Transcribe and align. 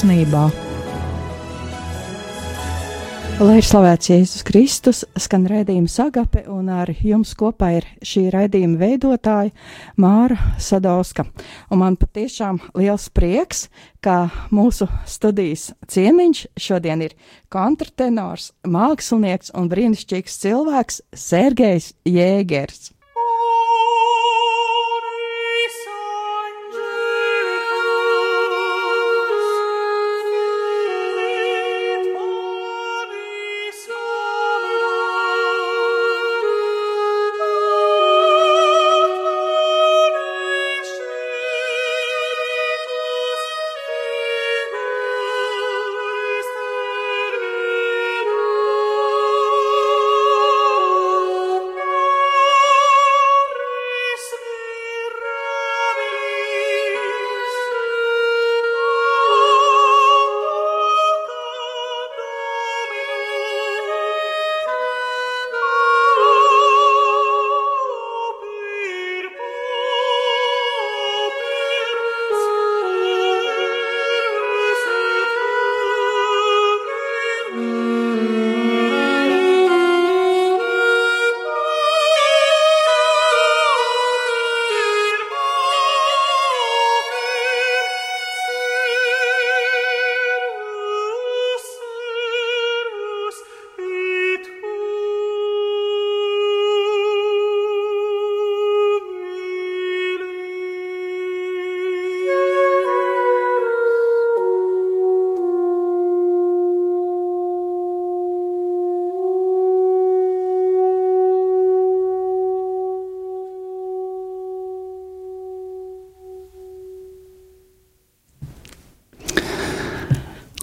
Sirsnībā. 0.00 0.46
Lai 3.40 3.56
ir 3.60 3.66
slavēts 3.68 4.08
Jēzus 4.08 4.44
Kristus, 4.48 5.00
skan 5.20 5.42
redzējums 5.48 5.98
agape, 6.00 6.46
un 6.48 6.70
ar 6.72 6.88
jums 7.04 7.34
kopā 7.36 7.68
ir 7.76 7.88
šī 8.00 8.22
raidījuma 8.32 8.80
veidotāja 8.80 9.52
Māra 10.00 10.54
Sadauska. 10.56 11.26
Un 11.68 11.82
man 11.82 11.98
patiešām 12.00 12.62
liels 12.80 13.10
prieks, 13.12 13.66
ka 14.00 14.30
mūsu 14.48 14.88
studijas 15.04 15.74
ciemiņš 15.92 16.46
šodien 16.56 17.04
ir 17.04 17.16
kontratenors, 17.52 18.54
mākslinieks 18.64 19.52
un 19.52 19.68
brīnišķīgs 19.68 20.40
cilvēks 20.46 21.02
Sergejs 21.12 21.92
Jēgers. 22.08 22.94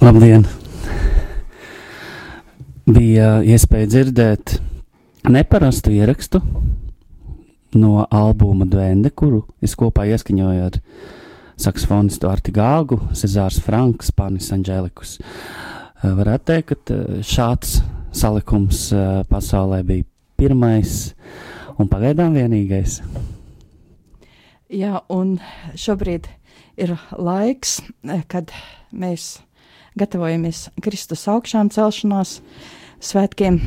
Labdien! 0.07 0.45
Bija 2.88 3.41
iespēja 3.44 3.90
dzirdēt 3.91 4.53
neparastu 5.28 5.91
ierakstu 5.91 6.40
no 7.75 8.06
albuma 8.06 8.63
Dvende, 8.72 9.09
kuru 9.12 9.41
es 9.59 9.73
kopā 9.75 10.06
ieskaņoju 10.07 10.62
ar 10.63 10.78
saksofonistu 11.59 12.29
Arti 12.31 12.53
Gāgu, 12.56 13.01
Cezārs 13.19 13.57
Franks, 13.66 14.13
Panis 14.16 14.47
Anģelikus. 14.56 15.18
Eh, 15.19 16.13
varētu 16.22 16.47
teikt, 16.53 16.72
ka 16.72 16.95
eh, 16.95 17.18
šāds 17.28 17.81
salikums 18.16 18.85
eh, 18.95 19.09
pasaulē 19.28 19.81
bija 19.89 20.07
pirmais 20.39 20.94
un 21.75 21.91
pagaidām 21.91 22.38
vienīgais. 22.38 23.01
Jā, 24.72 25.01
un 25.12 25.35
šobrīd 25.75 26.31
ir 26.79 26.95
laiks, 27.12 27.81
kad 28.31 28.56
mēs 28.95 29.34
gatavojamies 30.00 30.68
Kristus 30.84 31.28
augšām 31.31 31.72
celšanās 31.74 32.40
svētkiem, 33.03 33.59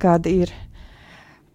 kad 0.00 0.26
ir 0.30 0.52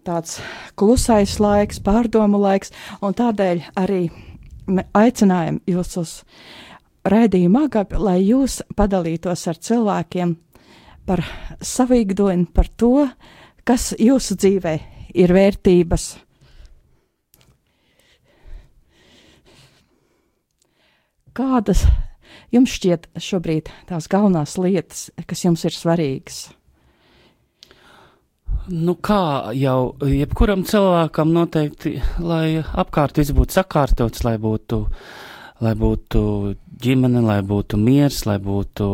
tāds 0.06 0.38
klusais 0.78 1.38
laiks, 1.42 1.80
pārdomu 1.82 2.38
laiks, 2.42 2.72
un 3.02 3.14
tādēļ 3.16 3.62
arī 3.78 4.06
aicinājam 4.94 5.60
jūs 5.66 5.96
uz 6.00 6.12
raidījumu 7.06 7.66
agapi, 7.66 7.98
lai 8.02 8.18
jūs 8.24 8.60
padalītos 8.76 9.46
ar 9.50 9.58
cilvēkiem 9.62 10.36
par 11.06 11.22
ikdienu, 11.94 12.46
par 12.52 12.68
to, 12.76 13.08
kas 13.64 13.92
jūsu 13.98 14.34
dzīvē 14.34 14.74
ir 15.14 15.32
vērtības. 15.34 16.06
Kādas 21.36 21.84
jums 22.54 22.76
šķiet 22.76 23.08
šobrīd 23.22 23.70
tās 23.88 24.08
galvenās 24.12 24.56
lietas, 24.60 25.08
kas 25.26 25.44
jums 25.46 25.64
ir 25.66 25.74
svarīgas? 25.76 26.46
Nu, 28.66 28.96
kā 28.98 29.52
jau 29.54 29.94
jebkuram 30.02 30.64
cilvēkam 30.66 31.30
noteikti, 31.34 32.00
lai 32.18 32.58
apkārt 32.58 33.20
viss 33.20 33.34
būtu 33.34 33.54
sakārtots, 33.60 34.24
lai 34.26 34.34
būtu, 34.42 34.80
lai 35.62 35.74
būtu 35.78 36.22
ģimene, 36.82 37.22
lai 37.22 37.38
būtu 37.46 37.78
miers, 37.78 38.24
lai 38.26 38.40
būtu 38.42 38.88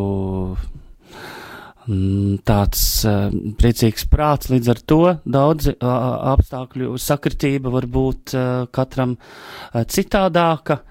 tāds 2.46 2.82
uh, 3.08 3.32
priecīgs 3.58 4.04
prāts, 4.10 4.50
līdz 4.52 4.70
ar 4.70 4.80
to 4.86 5.00
daudzi 5.24 5.74
apstākļu 5.82 6.94
sakritība 7.00 7.72
var 7.74 7.88
būt 7.90 8.34
uh, 8.36 8.44
katram 8.70 9.16
uh, 9.16 9.82
citādāka, 9.90 10.82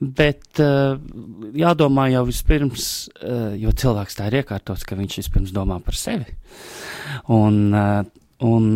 bet 0.00 0.60
jādomā 1.58 2.04
jau 2.12 2.20
vispirms, 2.28 2.84
jo 3.58 3.72
cilvēks 3.82 4.14
tā 4.14 4.28
ir 4.28 4.36
iekārtots, 4.44 4.84
ka 4.86 4.94
viņš 4.94 5.16
vispirms 5.18 5.50
domā 5.50 5.80
par 5.82 5.98
sevi. 5.98 6.36
Un, 7.34 7.74
un 8.46 8.68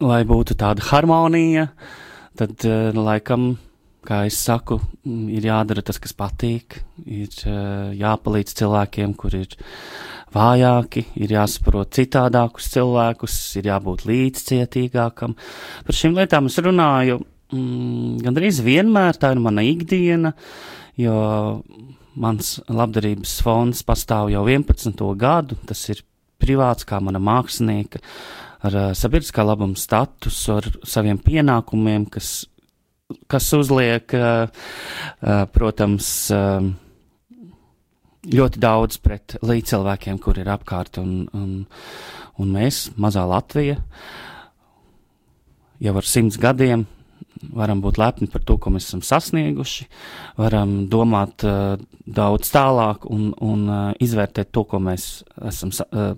lai 0.00 0.20
būtu 0.24 0.56
tāda 0.56 0.86
harmonija, 0.88 1.66
tad 2.40 2.64
laikam 2.96 3.50
kā 4.08 4.22
es 4.28 4.38
saku, 4.40 4.80
ir 5.04 5.44
jādara 5.50 5.84
tas, 5.84 6.00
kas 6.00 6.16
patīk, 6.16 6.80
ir 7.04 7.36
jāpalīdz 8.00 8.56
cilvēkiem, 8.56 9.12
kur 9.20 9.36
ir 9.36 9.52
vājāki, 10.34 11.04
ir 11.20 11.34
jāsaprot 11.34 11.92
citādākus 11.96 12.70
cilvēkus, 12.74 13.36
ir 13.60 13.70
jābūt 13.70 14.06
līdzcietīgākam. 14.10 15.36
Par 15.86 15.98
šīm 16.00 16.18
lietām 16.18 16.50
es 16.50 16.58
runāju 16.62 17.20
mm, 17.20 18.20
gandrīz 18.24 18.60
vienmēr, 18.66 19.18
tā 19.20 19.32
ir 19.34 19.42
mana 19.42 19.64
ikdiena, 19.66 20.34
jo 21.00 21.16
mans 22.20 22.58
labdarības 22.68 23.38
fonds 23.44 23.82
pastāv 23.86 24.30
jau 24.32 24.44
11. 24.48 25.02
gadu, 25.18 25.58
tas 25.66 25.82
ir 25.92 26.04
privāts 26.40 26.86
kā 26.88 27.00
mana 27.04 27.20
mākslinieka, 27.22 28.00
ar 28.66 28.76
sabiedriskā 28.96 29.44
labuma 29.44 29.78
statusu, 29.78 30.58
ar 30.58 30.68
saviem 30.88 31.20
pienākumiem, 31.22 32.06
kas, 32.12 32.44
kas 33.30 33.48
uzliek, 33.56 34.14
protams, 35.54 36.12
ļoti 38.28 38.60
daudz 38.60 39.00
pret 39.00 39.38
līdzcilvēkiem, 39.40 40.18
kur 40.20 40.38
ir 40.40 40.50
apkārt, 40.52 41.00
un, 41.00 41.24
un, 41.36 41.52
un 42.40 42.54
mēs, 42.54 42.90
mazā 43.00 43.24
Latvija, 43.28 43.80
jau 45.80 45.94
ar 45.96 46.08
simts 46.08 46.40
gadiem 46.40 46.86
varam 47.56 47.80
būt 47.80 47.98
lepni 48.00 48.28
par 48.30 48.42
to, 48.44 48.58
ko 48.60 48.72
mēs 48.74 48.90
esam 48.90 49.02
sasnieguši, 49.06 49.86
varam 50.36 50.84
domāt 50.92 51.44
uh, 51.48 51.80
daudz 52.04 52.50
tālāk 52.52 53.06
un, 53.08 53.30
un 53.40 53.64
uh, 53.68 53.78
izvērtēt 54.02 54.52
to, 54.52 54.66
ko 54.68 54.80
mēs 54.82 55.22
esam 55.48 55.72
uh, 55.72 56.12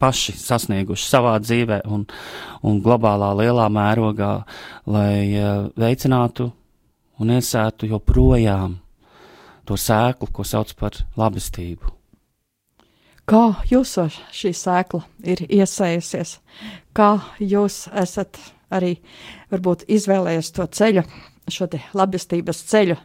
paši 0.00 0.36
sasnieguši 0.40 1.08
savā 1.08 1.36
dzīvē 1.42 1.82
un, 1.92 2.06
un 2.64 2.80
globālā 2.84 3.34
lielā 3.42 3.68
mērogā, 3.72 4.32
lai 4.88 5.20
uh, 5.36 5.68
veicinātu 5.76 6.50
un 7.20 7.36
iesētu 7.36 7.92
joprojām 7.92 8.78
to 9.66 9.78
sēklu, 9.80 10.30
ko 10.32 10.46
sauc 10.46 10.72
par 10.78 10.98
labestību. 11.18 11.92
Kā 13.26 13.42
jūsu 13.66 14.06
šī 14.30 14.52
sēkla 14.54 15.02
ir 15.26 15.42
iesējusies? 15.48 16.36
Kā 16.94 17.08
jūs 17.42 17.88
esat 17.90 18.38
arī 18.70 18.92
varbūt 19.50 19.82
izvēlējies 19.90 20.52
to 20.54 20.66
ceļu, 20.78 21.02
šo 21.50 21.66
te 21.70 21.80
labestības 21.98 22.62
ceļu, 22.70 22.96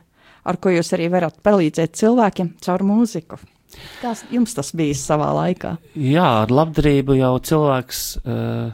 ar 0.45 0.59
ko 0.61 0.73
jūs 0.73 0.93
arī 0.93 1.09
varat 1.13 1.41
palīdzēt 1.41 1.97
cilvēkiem 1.97 2.53
caur 2.61 2.85
mūziku. 2.85 3.39
Kā 4.01 4.13
jums 4.33 4.53
tas 4.57 4.73
bija 4.77 4.97
savā 4.99 5.31
laikā? 5.37 5.75
Jā, 5.95 6.27
ar 6.43 6.53
labdarību 6.53 7.15
jau 7.17 7.33
cilvēks 7.49 8.01
uh, 8.21 8.73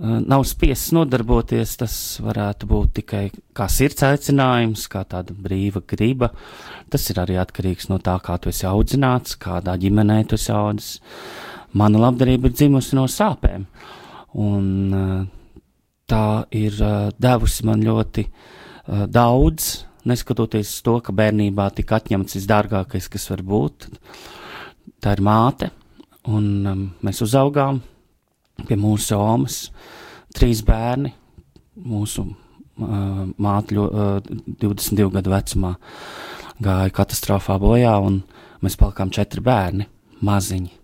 nav 0.00 0.44
spiests 0.48 0.94
nodarboties. 0.96 1.76
Tas 1.80 1.94
varētu 2.24 2.68
būt 2.70 2.92
tikai 3.00 3.24
kā 3.56 3.66
sirds 3.70 4.04
aicinājums, 4.06 4.86
kā 4.90 5.04
tāda 5.08 5.36
brīva 5.36 5.82
griba. 5.86 6.30
Tas 6.90 7.04
ir 7.12 7.20
arī 7.22 7.36
atkarīgs 7.40 7.90
no 7.92 8.00
tā, 8.02 8.16
kā 8.24 8.38
tu 8.40 8.52
esi 8.52 8.66
audzināts, 8.68 9.36
kādā 9.40 9.76
ģimenē 9.80 10.22
tu 10.28 10.38
esi 10.40 10.52
audzis. 10.54 11.00
Mana 11.76 12.00
labdarība 12.06 12.50
ir 12.50 12.56
dzimusi 12.56 12.96
no 12.98 13.06
sāpēm. 13.10 13.66
Un, 14.40 14.66
uh, 14.94 15.20
tā 16.10 16.24
ir 16.56 16.74
uh, 16.82 17.12
devusi 17.18 17.66
man 17.68 17.84
ļoti 17.84 18.26
daudz, 18.90 19.66
neskatoties 20.08 20.72
to, 20.82 20.96
ka 21.04 21.12
bērnībā 21.14 21.68
tika 21.76 22.00
atņemts 22.00 22.34
visdārgākais, 22.38 23.06
kas 23.12 23.28
var 23.30 23.44
būt. 23.46 23.86
Tā 25.00 25.14
ir 25.14 25.22
māte, 25.22 25.70
un 26.26 26.96
mēs 27.04 27.22
uzaugām 27.22 27.78
pie 28.68 28.78
mūsu 28.80 29.18
omas, 29.18 29.62
trīs 30.36 30.64
bērni. 30.66 31.14
Mūsu 31.80 32.26
uh, 32.26 33.22
māte 33.40 33.78
uh, 33.78 34.18
22 34.60 35.08
gadu 35.14 35.32
vecumā 35.32 35.74
gāja 36.60 36.92
katastrofā 36.92 37.56
bojā, 37.62 37.94
un 38.04 38.20
mēs 38.60 38.76
palikām 38.80 39.12
četri 39.14 39.42
bērni, 39.44 39.86
maziņi. 40.26 40.74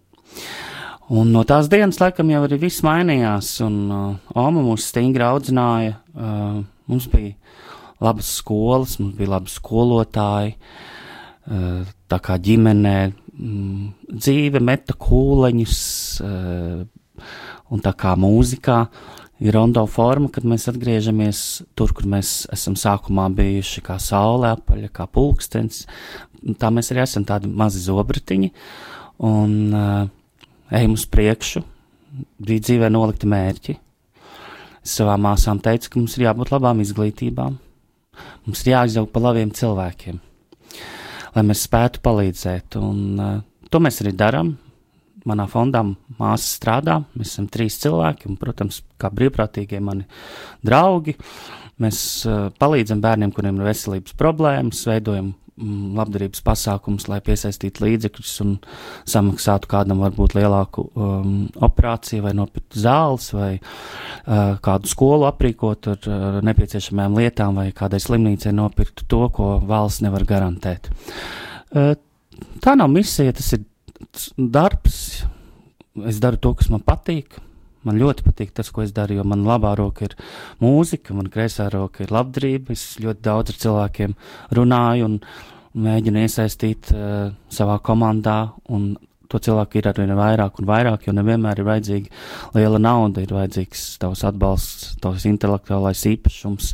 Un 1.17 1.31
no 1.31 1.45
tās 1.47 1.69
dienas, 1.71 2.01
laikam, 2.03 2.33
jau 2.33 2.43
arī 2.49 2.59
viss 2.65 2.83
mainījās, 2.83 3.53
un 3.63 3.77
uh, 3.95 4.33
Oma 4.43 4.65
mūs 4.65 4.89
stingri 4.91 5.23
audzināja. 5.23 6.01
Uh, 6.17 6.65
mums 6.91 7.07
bija 7.13 7.37
labas 8.03 8.33
skolas, 8.41 8.97
mums 8.99 9.15
bija 9.19 9.37
labi 9.37 9.53
skolotāji. 9.53 10.57
Uh, 11.47 11.85
tā 12.11 12.19
kā 12.23 12.41
ģimenē 12.43 12.97
mm, 13.07 13.87
dzīve 14.17 14.63
meta 14.67 14.97
kūleņus, 14.99 15.79
uh, 16.27 16.83
un 17.73 17.83
tā 17.83 17.93
kā 17.99 18.15
mūzikā 18.19 18.81
ir 19.43 19.57
rondo 19.57 19.83
forma, 19.91 20.31
kad 20.33 20.47
mēs 20.49 20.69
atgriežamies 20.71 21.41
tur, 21.77 21.93
kur 21.97 22.09
mēs 22.09 22.47
esam 22.55 22.77
sākumā 22.79 23.29
bijuši, 23.37 23.83
kā 23.85 23.99
saule 24.03 24.53
apaļa, 24.55 24.91
kā 24.95 25.09
pulkstens. 25.11 25.85
Tā 26.61 26.71
mēs 26.73 26.93
arī 26.93 27.03
esam 27.05 27.27
tādi 27.29 27.51
mazi 27.51 27.83
zobratiņi, 27.85 28.53
un 29.27 29.57
uh, 29.75 30.07
ejam 30.71 30.97
uz 30.97 31.07
priekšu, 31.11 31.65
bija 32.47 32.65
dzīvē 32.69 32.91
nolikti 32.93 33.29
mērķi. 33.29 33.77
Es 34.87 34.95
savām 35.01 35.25
māsām 35.27 35.61
teicu, 35.63 35.91
ka 35.91 36.01
mums 36.01 36.15
ir 36.17 36.29
jābūt 36.29 36.53
labām 36.55 36.81
izglītībām, 36.85 37.57
mums 38.47 38.63
ir 38.63 38.73
jāizaug 38.77 39.11
pa 39.13 39.25
labiem 39.25 39.51
cilvēkiem, 39.57 40.21
lai 41.35 41.45
mēs 41.49 41.67
spētu 41.67 42.01
palīdzēt, 42.07 42.79
un 42.79 43.03
uh, 43.19 43.35
to 43.69 43.83
mēs 43.83 44.01
arī 44.05 44.15
darām. 44.17 44.55
Manā 45.27 45.49
fondā 45.51 45.83
māsa 46.21 46.51
strādā, 46.53 47.01
mēs 47.19 47.35
esam 47.35 47.49
trīs 47.53 47.81
cilvēki, 47.83 48.31
un, 48.31 48.39
protams, 48.41 48.83
kā 49.01 49.11
brīvprātīgie 49.15 49.81
mani 49.83 50.07
draugi. 50.67 51.17
Mēs 51.83 51.99
uh, 52.29 52.47
palīdzam 52.61 53.03
bērniem, 53.05 53.35
kuriem 53.37 53.59
ir 53.61 53.69
veselības 53.69 54.15
problēmas, 54.17 54.87
veidojam 54.89 55.35
Mm, 55.57 55.95
labdarības 55.97 56.43
pasākums, 56.45 57.07
lai 57.09 57.23
piesaistītu 57.25 57.81
līdzekļus 57.81 58.33
un 58.45 58.51
samaksātu 59.09 59.71
kādam 59.71 60.03
varbūt 60.05 60.35
lielāku 60.37 60.83
um, 60.93 61.31
operāciju 61.65 62.27
vai 62.27 62.35
nopirkt 62.37 62.77
zāles 62.77 63.31
vai 63.33 63.55
uh, 63.57 64.59
kādu 64.61 64.91
skolu 64.93 65.25
aprīkot 65.31 65.89
ar 65.95 66.11
uh, 66.13 66.27
nepieciešamajām 66.45 67.17
lietām 67.17 67.57
vai 67.57 67.71
kādai 67.73 68.03
slimnīcai 68.05 68.53
nopirkt 68.53 69.07
to, 69.09 69.23
ko 69.33 69.55
valsts 69.65 70.05
nevar 70.05 70.27
garantēt. 70.29 70.91
Uh, 71.73 71.95
tā 72.61 72.77
nav 72.77 72.93
misija, 72.93 73.33
tas 73.41 73.49
ir 73.57 73.65
darbs. 74.37 75.25
Es 76.07 76.21
daru 76.21 76.37
to, 76.37 76.53
kas 76.59 76.69
man 76.69 76.83
patīk, 76.85 77.39
Man 77.87 78.01
ļoti 78.01 78.25
patīk 78.27 78.55
tas, 78.57 78.73
ko 78.75 78.83
es 78.83 78.91
daru, 78.95 79.21
jo 79.21 79.25
man 79.29 79.45
labā 79.47 79.77
roka 79.79 80.09
ir 80.09 80.17
mūzika, 80.63 81.15
man 81.15 81.29
kreisā 81.31 81.69
roka 81.71 82.03
ir 82.03 82.11
labdarība. 82.15 82.75
Es 82.75 82.97
ļoti 83.03 83.23
daudz 83.23 83.53
ar 83.53 83.61
cilvēkiem 83.63 84.17
runāju 84.59 85.07
un 85.07 85.21
mēģinu 85.87 86.25
iesaistīt 86.25 86.91
uh, 86.95 87.29
savā 87.53 87.79
komandā. 87.87 88.39
To 89.27 89.41
cilvēku 89.43 89.79
ir 89.79 89.89
arvien 89.91 90.15
vairāk 90.19 90.59
un 90.63 90.69
vairāk, 90.69 91.07
jo 91.07 91.15
nevienmēr 91.15 91.63
ir 91.63 91.67
vajadzīga 91.67 92.59
liela 92.59 92.79
nauda, 92.83 93.23
ir 93.23 93.35
vajadzīgs 93.35 93.85
tavs 94.03 94.23
atbalsts, 94.27 94.93
tavs 95.03 95.27
intelektuālais 95.31 96.03
īpašums, 96.11 96.73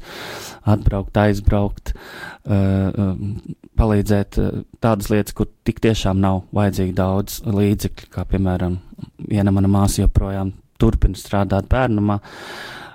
atbraukt, 0.68 1.16
aizbraukt, 1.26 1.92
uh, 1.92 2.88
uh, 2.88 3.61
palīdzēt 3.78 4.38
uh, 4.40 4.60
tādas 4.82 5.10
lietas, 5.12 5.36
kur 5.36 5.48
tik 5.66 5.80
tiešām 5.84 6.20
nav 6.22 6.44
vajadzīgi 6.56 6.94
daudz 6.98 7.40
līdzekļu, 7.46 8.12
kā 8.12 8.26
piemēram 8.28 8.78
viena 9.28 9.54
mana 9.54 9.70
māsa 9.70 10.04
joprojām 10.04 10.54
turpinu 10.80 11.18
strādāt 11.18 11.68
bērnamā. 11.72 12.20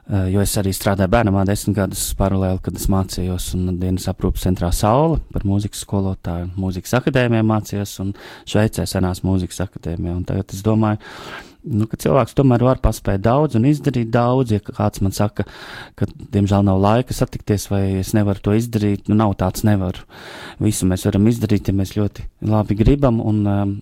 Uh, 0.08 0.28
jo 0.32 0.40
es 0.40 0.54
arī 0.60 0.72
strādāju 0.76 1.12
bērnamā 1.12 1.44
desmit 1.48 1.76
gadus 1.82 2.06
paralēli, 2.20 2.62
kad 2.64 2.78
es 2.80 2.88
mācījos 2.92 3.50
un 3.58 3.74
dienas 3.82 4.08
aprūpas 4.08 4.46
centrā 4.48 4.70
Saula 4.76 5.20
par 5.34 5.44
mūzikas 5.48 5.84
skolotāju, 5.84 6.54
mūzikas 6.56 6.96
akadēmijā 7.02 7.44
mācījos 7.44 7.98
un 8.06 8.14
Šveicē 8.48 8.88
senās 8.88 9.24
mūzikas 9.28 9.66
akadēmijā. 9.66 10.16
Un 10.16 10.24
tagad 10.30 10.56
es 10.56 10.64
domāju, 10.64 11.02
nu, 11.68 11.88
ka 11.90 12.00
cilvēks 12.00 12.36
tomēr 12.38 12.64
var 12.66 12.82
paspēt 12.84 13.24
daudz 13.26 13.58
un 13.60 13.68
izdarīt 13.70 14.10
daudz. 14.14 14.56
Ja 14.56 14.64
kāds 14.64 15.04
man 15.04 15.16
saka, 15.16 15.48
ka, 16.00 16.08
diemžēl, 16.34 16.66
nav 16.68 16.82
laika 16.84 17.16
satikties, 17.16 17.68
vai 17.72 17.84
es 18.02 18.14
nevaru 18.18 18.44
to 18.44 18.56
izdarīt, 18.58 19.08
nu, 19.12 19.18
nav 19.20 19.36
tāds 19.42 19.66
nevaru. 19.68 20.08
Visu 20.64 20.90
mēs 20.90 21.06
varam 21.10 21.30
izdarīt, 21.30 21.70
ja 21.70 21.78
mēs 21.78 21.96
ļoti 21.98 22.28
labi 22.48 22.78
gribam 22.80 23.22
un 23.24 23.44
um, 23.52 23.78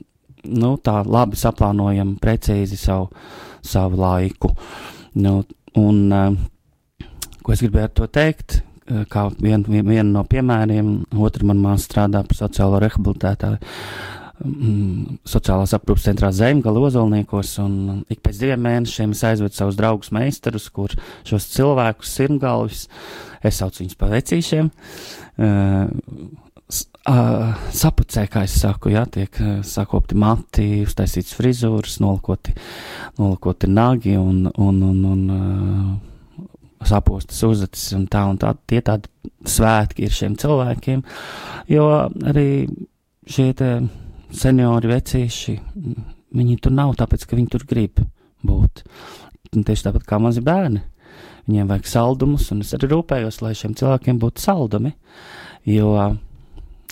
nu, 0.45 0.75
tā 0.81 1.01
labi 1.05 1.39
saplānojam 1.39 2.15
precīzi 2.21 2.79
savu 2.79 3.11
savu 3.65 3.97
laiku. 3.97 4.53
Nu, 5.13 5.39
un, 5.81 6.11
uh, 6.11 7.07
ko 7.41 7.53
es 7.55 7.63
gribēju 7.63 7.89
ar 7.89 7.93
to 7.97 8.07
teikt? 8.11 8.59
Uh, 8.85 9.01
kā 9.09 9.27
viena 9.39 9.65
vien, 9.65 9.87
vien 9.87 10.11
no 10.13 10.21
piemēriem, 10.29 10.91
otra 11.17 11.47
man 11.49 11.63
māsa 11.63 11.89
strādā 11.89 12.21
par 12.27 12.37
sociālo 12.37 12.81
rehabilitētāju 12.83 13.61
mm, 14.43 15.19
sociālās 15.27 15.75
aprūpas 15.77 16.07
centrā 16.09 16.31
Zemgala 16.35 16.83
ozolniekos, 16.87 17.55
un 17.63 18.05
ik 18.11 18.23
pēc 18.25 18.41
diviem 18.41 18.63
mēnešiem 18.65 19.13
es 19.15 19.23
aizvedu 19.27 19.57
savus 19.57 19.77
draugus 19.79 20.13
meistarus, 20.15 20.69
kur 20.73 20.95
šos 21.27 21.49
cilvēkus 21.53 22.15
sirmgalvis, 22.19 22.87
es 23.45 23.61
saucu 23.61 23.83
viņus 23.83 23.99
pa 23.99 24.09
vecīšiem, 24.11 24.71
uh, 24.71 25.85
uh, 27.09 27.53
sapucē, 27.75 28.25
kā 28.31 28.45
es 28.47 28.57
saku, 28.61 28.91
jā, 28.95 29.05
tiek 29.11 29.39
uh, 29.41 29.59
sakopti 29.65 30.17
mati, 30.19 30.67
uztaisīts 30.85 31.35
frizūras, 31.37 31.99
nolakoti, 32.03 32.55
nolakoti 33.19 33.69
nagi 33.71 34.17
un, 34.19 34.45
un, 34.49 34.81
un, 34.89 35.05
un 35.13 35.23
uh, 35.35 36.85
sapostas 36.85 37.41
uzacis 37.45 37.93
un 37.97 38.07
tā 38.11 38.25
un 38.29 38.39
tā. 38.41 38.53
Tie 38.69 38.81
tādi 38.85 39.09
svētki 39.49 40.05
ir 40.05 40.15
šiem 40.15 40.37
cilvēkiem, 40.41 41.03
jo 41.71 41.85
arī 42.31 42.49
šie 43.29 43.51
te 43.57 43.69
seniori 44.33 44.91
vecīši, 44.91 45.55
viņi 46.35 46.59
tur 46.63 46.75
nav 46.75 46.95
tāpēc, 46.99 47.25
ka 47.25 47.37
viņi 47.37 47.51
tur 47.53 47.65
grib 47.69 48.01
būt. 48.45 48.83
Un 49.55 49.63
tieši 49.65 49.87
tāpat 49.87 50.05
kā 50.07 50.19
mazi 50.21 50.43
bērni. 50.45 50.83
Viņiem 51.45 51.67
vajag 51.69 51.89
saldumus, 51.89 52.49
un 52.51 52.63
es 52.65 52.73
arī 52.73 52.89
rūpējos, 52.91 53.43
lai 53.45 53.53
šiem 53.57 53.75
cilvēkiem 53.77 54.17
būtu 54.21 54.41
saldumi. 54.41 54.95
Jo 55.69 55.91
uh, 55.93 56.15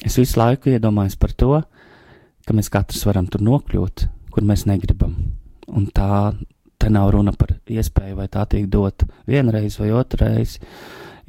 Es 0.04 0.18
visu 0.20 0.40
laiku 0.40 0.72
iedomājos 0.74 1.16
par 1.20 1.32
to, 1.38 1.62
ka 2.44 2.56
mēs 2.56 2.72
katrs 2.74 3.06
varam 3.08 3.28
tur 3.32 3.44
nokļūt, 3.46 4.08
kur 4.34 4.48
mēs 4.48 4.66
negribam. 4.68 5.14
Un 5.72 5.86
tā 5.96 6.34
te 6.82 6.90
nav 6.92 7.12
runa 7.16 7.32
par 7.38 7.54
iespēju, 7.72 8.18
vai 8.18 8.28
tā 8.32 8.44
tiek 8.52 8.66
dot 8.68 9.06
vienreiz 9.30 9.78
vai 9.80 9.94
otrreiz, 9.96 10.58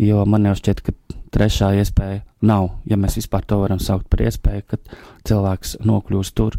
jo 0.00 0.24
man 0.26 0.48
jau 0.48 0.54
šķiet, 0.58 0.82
ka 0.84 0.94
trešā 1.34 1.72
iespēja 1.80 2.22
nav, 2.46 2.70
ja 2.88 2.98
mēs 3.00 3.18
vispār 3.18 3.46
to 3.46 3.58
varam 3.62 3.80
saukt 3.82 4.08
par 4.10 4.24
iespēju, 4.26 4.66
ka 4.68 4.78
cilvēks 5.28 5.78
nokļūst 5.86 6.36
tur, 6.38 6.58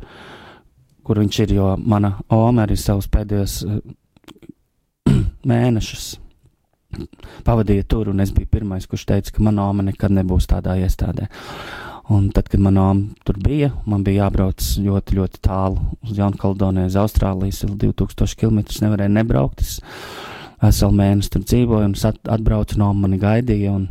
kur 1.05 1.21
viņš 1.21 1.39
ir, 1.45 1.55
jo 1.59 1.71
mana 1.79 2.15
oma 2.33 2.65
arī 2.65 2.77
savus 2.79 3.07
pēdējos 3.13 3.61
mēnešus 5.51 6.13
pavadīja 7.45 7.85
tur, 7.89 8.09
un 8.11 8.23
es 8.23 8.31
biju 8.35 8.49
pirmais, 8.51 8.87
kurš 8.87 9.05
teica, 9.09 9.33
ka 9.35 9.43
mana 9.43 9.67
oma 9.69 9.85
nekad 9.85 10.13
nebūs 10.15 10.47
tādā 10.51 10.77
iestādē. 10.79 11.27
Un 12.13 12.27
tad, 12.29 12.51
kad 12.53 12.61
manā 12.61 12.85
tur 13.25 13.39
bija, 13.41 13.71
man 13.89 14.03
bija 14.05 14.27
jābrauc 14.27 14.61
ļoti, 14.61 15.15
ļoti 15.17 15.41
tālu 15.41 15.81
uz 16.05 16.19
Jaunkaledoniju, 16.19 16.91
uz 16.91 16.97
Austrālijas, 17.01 17.63
2000 17.65 18.37
km 18.37 18.61
nevarēju 18.85 19.13
nebraukt. 19.15 19.63
Es 19.65 19.79
veselu 20.65 20.97
mēnesi 20.97 21.31
tur 21.33 21.45
dzīvoju, 21.45 21.91
un 21.91 21.95
at, 22.09 22.19
atbraucu 22.37 22.79
no 22.81 22.91
mani 22.97 23.19
gaidīja, 23.21 23.75
un, 23.75 23.87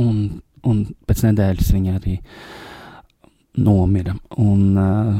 un, 0.00 0.20
un 0.66 0.84
pēc 1.08 1.24
nedēļas 1.28 1.72
viņa 1.76 1.96
arī 1.98 2.18
nomira. 3.60 4.14
Un, 4.38 4.64
uh, 4.78 5.14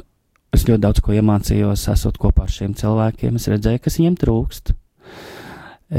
es 0.54 0.66
ļoti 0.68 0.84
daudz 0.84 1.02
ko 1.04 1.14
iemācījos, 1.16 1.88
esot 1.92 2.18
kopā 2.20 2.46
ar 2.46 2.54
šiem 2.54 2.74
cilvēkiem. 2.78 3.38
Es 3.38 3.48
redzēju, 3.50 3.82
kas 3.84 3.98
viņiem 4.00 4.18
trūkst. 4.20 4.74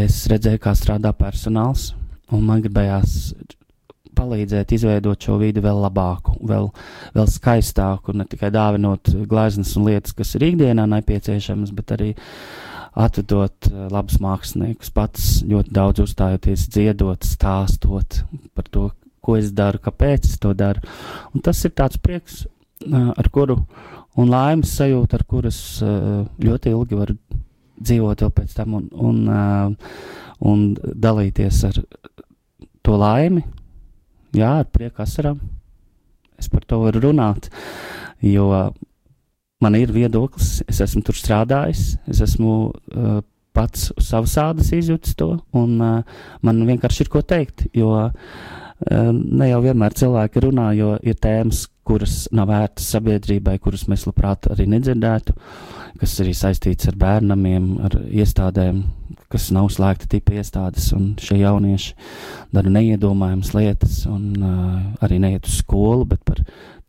Es 0.01 0.21
redzēju, 0.31 0.61
kā 0.63 0.71
strādā 0.77 1.11
personāls, 1.15 1.91
un 2.31 2.45
man 2.47 2.61
gribējās 2.63 3.33
palīdzēt 4.15 4.73
izveidot 4.75 5.23
šo 5.23 5.37
vidi 5.41 5.63
vēl 5.63 5.81
labāku, 5.85 6.35
vēl, 6.47 6.69
vēl 7.15 7.29
skaistāku, 7.31 8.15
ne 8.15 8.27
tikai 8.29 8.51
dāvinot 8.53 9.13
gleznas 9.29 9.73
un 9.79 9.87
lietas, 9.89 10.15
kas 10.15 10.35
ir 10.37 10.47
ikdienā 10.51 10.87
nepieciešamas, 10.95 11.73
bet 11.75 11.95
arī 11.95 12.11
atvedot 12.97 13.69
uh, 13.69 13.85
labus 13.91 14.19
māksliniekus, 14.23 14.91
pats 14.93 15.29
ļoti 15.47 15.71
daudz 15.75 16.03
uzstājoties, 16.03 16.67
dziedot, 16.73 17.27
stāstot 17.27 18.21
par 18.57 18.67
to, 18.71 18.89
ko 19.21 19.37
es 19.37 19.51
daru, 19.55 19.79
kāpēc 19.79 20.27
es 20.27 20.39
to 20.41 20.53
daru. 20.57 20.81
Un 21.31 21.45
tas 21.45 21.59
ir 21.67 21.75
tāds 21.77 21.99
prieks, 22.01 22.43
uh, 22.87 23.11
ar 23.15 23.31
kuru, 23.31 23.61
un 24.19 24.31
laimes 24.31 24.73
sajūta, 24.75 25.19
ar 25.19 25.25
kuras 25.29 25.61
uh, 25.85 26.25
ļoti 26.41 26.73
ilgi 26.75 26.99
varu 26.99 27.17
dzīvot 27.81 28.25
vēl 28.25 28.33
pēc 28.37 28.53
tam 28.57 28.75
un, 28.77 28.89
un, 28.93 29.23
un 30.51 30.59
dalīties 30.77 31.63
ar 31.69 31.79
to 32.85 32.97
laimi, 32.99 33.41
jā, 34.37 34.51
ar 34.61 34.69
prieku 34.69 35.01
asarām. 35.01 35.39
Es 36.37 36.49
par 36.49 36.65
to 36.65 36.81
varu 36.83 37.01
runāt, 37.07 37.49
jo 38.25 38.49
man 39.61 39.77
ir 39.77 39.93
viedoklis, 39.93 40.61
es 40.69 40.81
esmu 40.83 41.03
tur 41.05 41.17
strādājis, 41.17 41.95
es 42.09 42.21
esmu 42.25 42.55
uh, 42.71 43.19
pats 43.55 43.89
uz 43.97 44.07
savas 44.07 44.37
ādas 44.39 44.71
izjūtis 44.75 45.17
to, 45.19 45.35
un 45.57 45.75
uh, 45.83 46.23
man 46.45 46.63
vienkārši 46.67 47.05
ir 47.05 47.11
ko 47.13 47.21
teikt, 47.27 47.67
jo 47.75 47.91
uh, 47.97 49.11
ne 49.11 49.51
jau 49.51 49.59
vienmēr 49.65 49.97
cilvēki 49.97 50.45
runā, 50.47 50.71
jo 50.77 50.95
ir 51.05 51.19
tēmas, 51.21 51.67
kuras 51.87 52.23
nav 52.35 52.49
vērtas 52.51 52.87
sabiedrībai, 52.93 53.57
kuras 53.61 53.87
mēs 53.91 54.05
labprāt 54.07 54.47
arī 54.53 54.67
nedzirdētu, 54.71 55.35
kas 56.01 56.17
arī 56.23 56.33
saistīts 56.37 56.87
ar 56.89 56.97
bērnamiem, 57.01 57.67
ar 57.85 57.97
iestādēm, 58.07 58.83
kas 59.31 59.49
nav 59.53 59.69
slēgta 59.73 60.07
tipa 60.11 60.37
iestādes, 60.39 60.89
un 60.95 61.11
šie 61.21 61.41
jaunieši 61.41 61.95
dara 62.55 62.73
neiedomājamas 62.73 63.53
lietas, 63.57 64.01
un 64.09 64.31
uh, 64.39 64.75
arī 65.03 65.19
neiet 65.21 65.49
uz 65.49 65.59
skolu, 65.61 66.07
bet 66.13 66.23
par 66.27 66.41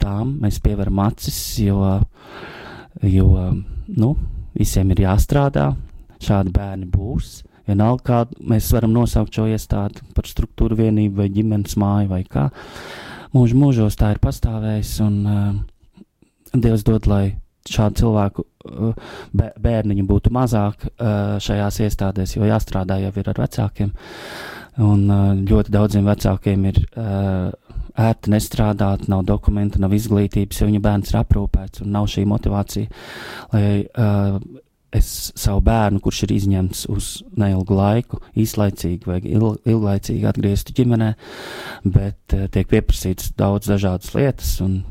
tām 0.02 0.36
mēs 0.42 0.60
pieveram 0.62 1.02
acis, 1.04 1.38
jo, 1.66 1.82
jo 3.02 3.28
nu, 3.88 4.12
visiem 4.56 4.92
ir 4.94 5.04
jāstrādā, 5.06 5.72
šādi 6.22 6.52
bērni 6.54 6.88
būs. 6.92 7.40
Vienalga, 7.68 8.02
kā 8.02 8.46
mēs 8.50 8.72
varam 8.74 8.94
nosaukt 8.94 9.34
šo 9.36 9.46
iestādi 9.50 10.02
par 10.16 10.26
struktūru 10.26 10.80
vienību 10.80 11.20
vai 11.20 11.28
ģimenes 11.30 11.76
māju 11.78 12.10
vai 12.10 12.22
kā. 12.26 12.48
Mūžu 13.32 13.56
mūžos 13.56 13.96
tā 13.96 14.10
ir 14.12 14.20
pastāvējis, 14.22 14.96
un 15.04 15.20
uh, 15.24 15.52
Dievs 16.52 16.82
dod, 16.84 17.06
lai 17.08 17.38
šādu 17.70 18.02
cilvēku 18.02 18.44
uh, 18.44 19.12
bērniņu 19.32 20.04
būtu 20.08 20.32
mazāk 20.34 20.84
uh, 20.90 21.38
šajās 21.40 21.78
iestādēs, 21.86 22.34
jo 22.36 22.48
jāstrādā 22.48 22.98
jau 23.00 23.12
ir 23.14 23.30
ar 23.32 23.40
vecākiem. 23.44 23.94
Un 24.82 25.06
uh, 25.06 25.30
ļoti 25.38 25.72
daudziem 25.72 26.08
vecākiem 26.08 26.66
ir 26.72 26.82
ērti 27.98 28.32
nestrādāt, 28.32 29.06
nav 29.12 29.24
dokumenta, 29.28 29.80
nav 29.82 29.94
izglītības, 29.96 30.60
jo 30.60 30.68
viņa 30.68 30.82
bērns 30.82 31.12
ir 31.12 31.20
aprūpēts 31.22 31.84
un 31.84 31.92
nav 31.96 32.08
šī 32.12 32.24
motivācija, 32.28 32.88
lai 33.52 33.64
es 34.92 35.32
savu 35.40 35.62
bērnu, 35.64 36.00
kurš 36.04 36.24
ir 36.26 36.34
izņemts 36.36 36.86
uz 36.92 37.12
neilgu 37.40 37.76
laiku, 37.76 38.20
īslaicīgi 38.38 39.08
vai 39.08 39.20
ilglaicīgi 39.24 40.28
atgrieztu 40.28 40.74
ģimenē, 40.76 41.12
bet 41.84 42.36
tiek 42.52 42.68
pieprasīts 42.68 43.32
daudz 43.38 43.70
dažādas 43.72 44.12
lietas, 44.16 44.58
un, 44.64 44.82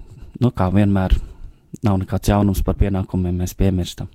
nu, 0.41 0.53
kā 0.53 0.71
vienmēr, 0.73 1.17
nav 1.85 2.01
nekāds 2.01 2.33
jaunums 2.33 2.63
par 2.65 2.79
pienākumiem, 2.81 3.43
mēs 3.43 3.53
piemirstam. 3.57 4.09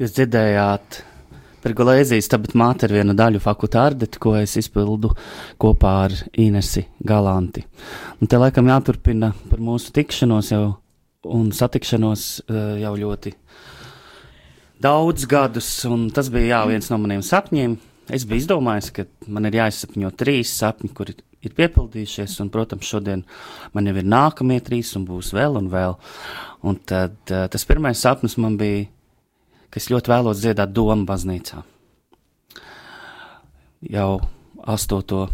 Jūs 0.00 0.14
dzirdējāt 0.16 1.02
Pergolēzijas 1.64 2.26
tabat 2.28 2.52
māte 2.60 2.84
ar 2.84 2.92
vienu 2.92 3.14
daļu 3.16 3.40
fakultārdeti, 3.40 4.18
ko 4.20 4.34
es 4.36 4.52
izpildu 4.60 5.14
kopā 5.60 5.92
ar 6.04 6.14
Inesi 6.36 6.82
Galanti. 7.00 7.62
Un 8.20 8.28
te 8.28 8.36
laikam 8.36 8.68
jāturpina 8.68 9.30
par 9.48 9.62
mūsu 9.64 9.94
tikšanos 9.96 10.50
jau 10.52 10.64
un 11.24 11.48
satikšanos 11.56 12.26
uh, 12.44 12.74
jau 12.82 12.92
ļoti 13.00 13.32
daudz 14.84 15.24
gadus, 15.30 15.68
un 15.88 16.10
tas 16.12 16.28
bija 16.32 16.50
jā, 16.50 16.58
viens 16.74 16.90
no 16.92 16.98
maniem 17.00 17.22
sapņiem. 17.24 17.78
Es 18.12 18.26
biju 18.28 18.42
izdomājis, 18.42 18.90
ka 18.92 19.06
man 19.32 19.48
ir 19.48 19.56
jāizsapņo 19.62 20.10
trīs 20.20 20.52
sapņi, 20.58 20.90
kuri 20.92 21.14
ir 21.44 21.54
piepildījušies, 21.56 22.34
un, 22.44 22.50
protams, 22.52 22.90
šodien 22.90 23.22
man 23.72 23.88
jau 23.88 23.94
ir 23.96 24.10
nākamie 24.10 24.60
trīs, 24.64 24.92
un 24.98 25.06
būs 25.08 25.32
vēl 25.36 25.56
un 25.62 25.70
vēl. 25.72 25.96
Un 26.68 26.76
tad 26.84 27.16
uh, 27.32 27.46
tas 27.48 27.64
pirmais 27.70 28.04
sapnis 28.04 28.36
man 28.36 28.58
bija 28.60 28.90
ka 29.74 29.80
es 29.82 29.90
ļoti 29.90 30.12
vēlos 30.12 30.38
dziedāt 30.38 30.70
domu 30.70 31.02
baznīcā. 31.08 31.64
Jau 33.90 34.10
astoto 34.70 35.24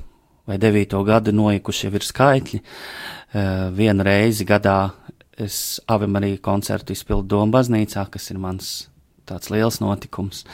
vai 0.48 0.56
devīto 0.56 1.02
gadu 1.04 1.34
noikuši 1.36 1.86
jau 1.86 1.92
ir 1.98 2.06
skaitļi. 2.06 2.60
Uh, 2.60 3.68
vienu 3.76 4.06
reizi 4.06 4.46
gadā 4.48 4.78
es 5.36 5.76
Ave 5.84 6.08
Marija 6.08 6.40
koncertu 6.40 6.96
izpildu 6.96 7.28
domu 7.36 7.52
baznīcā, 7.52 8.06
kas 8.08 8.30
ir 8.32 8.40
mans 8.40 8.72
tāds 9.28 9.52
liels 9.52 9.82
notikums. 9.84 10.46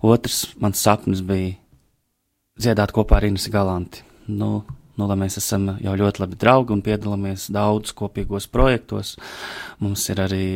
Otrs 0.00 0.46
mans 0.56 0.80
sapnis 0.80 1.20
bija 1.20 1.52
dziedāt 2.56 2.96
kopā 2.96 3.20
ar 3.20 3.28
Inesi 3.28 3.52
Galanti. 3.52 4.02
Nu, 4.32 4.64
nu, 4.96 5.04
lai 5.04 5.20
mēs 5.20 5.36
esam 5.42 5.74
jau 5.84 6.00
ļoti 6.00 6.24
labi 6.24 6.40
draugi 6.40 6.74
un 6.74 6.84
piedalāmies 6.84 7.50
daudz 7.52 7.92
kopīgos 7.92 8.48
projektos. 8.48 9.18
Mums 9.84 10.08
ir 10.08 10.24
arī 10.24 10.48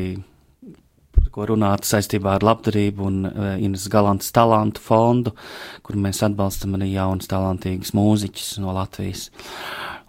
ko 1.32 1.46
runāt 1.48 1.86
saistībā 1.88 2.36
ar 2.36 2.46
labdarību 2.46 3.08
un 3.08 3.18
uh, 3.28 3.48
Ines 3.62 3.88
Galantas 3.92 4.32
talantu 4.34 4.82
fondu, 4.84 5.34
kur 5.82 5.98
mēs 6.00 6.22
atbalstam 6.26 6.76
arī 6.78 6.92
jaunas 6.92 7.30
talantīgas 7.30 7.94
mūziķus 7.96 8.54
no 8.62 8.76
Latvijas. 8.76 9.30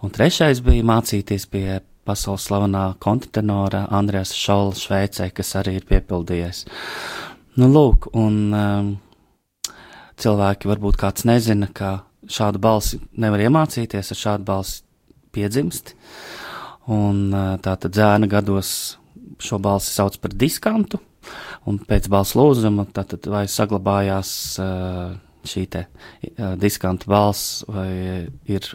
Un 0.03 0.11
trešais 0.11 0.59
bija 0.63 0.83
mācīties 0.83 1.47
pie 1.47 1.79
pasaules 2.03 2.43
slavenā 2.49 2.83
kontratenora 3.03 3.85
Andrēs 3.95 4.33
Šola 4.35 4.75
Šveicē, 4.75 5.29
kas 5.35 5.55
arī 5.59 5.77
ir 5.79 5.87
piepildījies. 5.87 6.65
Nu, 7.61 7.69
lūk, 7.71 8.09
un 8.17 8.39
um, 8.57 8.89
cilvēki 10.19 10.69
varbūt 10.71 10.99
kāds 10.99 11.27
nezina, 11.29 11.69
ka 11.71 12.01
šādu 12.27 12.59
balsi 12.63 12.99
nevar 13.19 13.45
iemācīties, 13.45 14.11
ar 14.11 14.19
šādu 14.19 14.47
balsi 14.47 14.81
piedzimst. 15.33 15.93
Un 16.91 17.29
uh, 17.31 17.55
tā 17.63 17.77
tad 17.79 17.95
zēna 17.95 18.27
gados 18.31 18.97
šo 19.43 19.59
balsi 19.63 19.93
sauc 19.93 20.17
par 20.21 20.35
diskantu, 20.35 20.99
un 21.69 21.79
pēc 21.87 22.09
balss 22.11 22.37
lūzuma 22.37 22.87
tad 22.93 23.15
vai 23.29 23.45
saglabājās 23.51 24.35
šī 25.43 25.65
te 25.71 25.87
diskanta 26.59 27.09
balss 27.11 27.63
vai 27.67 27.89
ir 28.47 28.69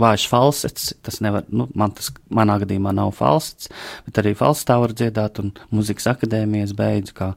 vājš 0.00 0.26
falsets, 0.30 0.92
tas 1.04 1.20
nevar, 1.24 1.44
nu, 1.52 1.66
man 1.78 1.92
tas, 1.96 2.10
manā 2.32 2.56
gadījumā 2.62 2.94
nav 2.96 3.12
falsets, 3.16 3.70
bet 4.06 4.20
arī 4.22 4.34
falsetā 4.38 4.78
var 4.80 4.94
dziedāt, 4.96 5.40
un 5.42 5.52
muzikas 5.74 6.08
akadēmijas 6.14 6.74
beidzu 6.78 7.16
kā, 7.18 7.30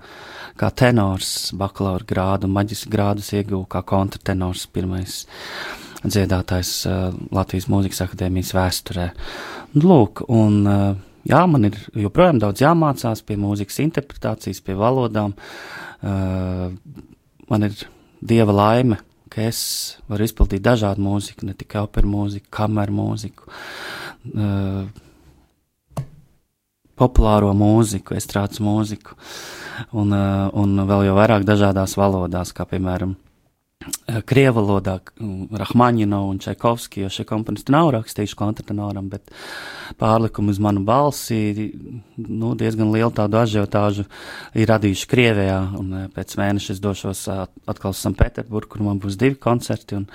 kā 0.59 0.71
tenors, 0.81 1.51
bakalaura 1.57 2.07
grādu, 2.07 2.49
maģis 2.51 2.85
grādus 2.91 3.33
ieguvu 3.35 3.65
kā 3.71 3.83
kontratenors, 3.87 4.67
pirmais 4.73 5.23
dziedātājs 6.05 6.71
uh, 6.87 7.09
Latvijas 7.33 7.67
mūzikas 7.71 8.05
akadēmijas 8.05 8.53
vēsturē. 8.55 9.09
Lūk, 9.81 10.23
un 10.31 10.59
uh, 10.63 11.06
jā, 11.27 11.41
man 11.49 11.69
ir 11.69 11.77
joprojām 11.95 12.39
daudz 12.43 12.63
jāmācās 12.63 13.23
pie 13.27 13.37
mūzikas 13.39 13.81
interpretācijas, 13.83 14.63
pie 14.63 14.77
valodām. 14.79 15.35
Uh, 15.97 16.71
man 17.49 17.69
ir 17.69 17.77
dieva 18.21 18.53
laime 18.53 19.01
ka 19.37 19.45
es 19.45 19.59
varu 20.09 20.25
izpildīt 20.25 20.63
dažādu 20.65 21.03
mūziku, 21.05 21.45
ne 21.45 21.53
tikai 21.57 21.83
operu 21.85 22.09
mūziku, 22.09 22.49
kameru 22.57 22.95
mūziku, 22.97 23.51
uh, 24.33 24.87
populāro 26.97 27.51
mūziku, 27.57 28.15
estrādes 28.17 28.63
mūziku, 28.63 29.13
un, 29.93 30.15
uh, 30.15 30.47
un 30.57 30.81
vēl 30.89 31.05
jau 31.09 31.15
vairāk 31.19 31.45
dažādās 31.45 31.93
valodās, 31.99 32.55
kā 32.57 32.65
piemēram 32.69 33.13
Krievu 34.27 34.61
valodā 34.61 34.97
Rahmaņino 35.61 36.21
un 36.31 36.39
Čaikovski, 36.41 37.03
jo 37.03 37.11
šie 37.13 37.25
komponisti 37.29 37.71
nav 37.75 37.91
rakstījuši 37.93 38.37
kontrtenoram, 38.39 39.09
bet 39.11 39.29
pārlikumu 39.99 40.51
uz 40.51 40.59
manu 40.63 40.81
balsi 40.87 41.37
nu, 42.17 42.53
diezgan 42.57 42.89
lielu 42.95 43.13
tādu 43.15 43.37
ažiotāžu 43.41 44.07
ir 44.57 44.71
radījuši 44.71 45.09
Krievijā, 45.11 45.59
un 45.79 45.93
eh, 45.93 46.07
pēc 46.13 46.37
mēneša 46.39 46.73
es 46.73 46.83
došos 46.83 47.23
atkal 47.29 47.93
uz 47.93 48.01
Sanpēterburgu, 48.01 48.71
kur 48.73 48.85
man 48.87 49.01
būs 49.03 49.19
divi 49.19 49.37
koncerti, 49.43 49.99
un, 49.99 50.07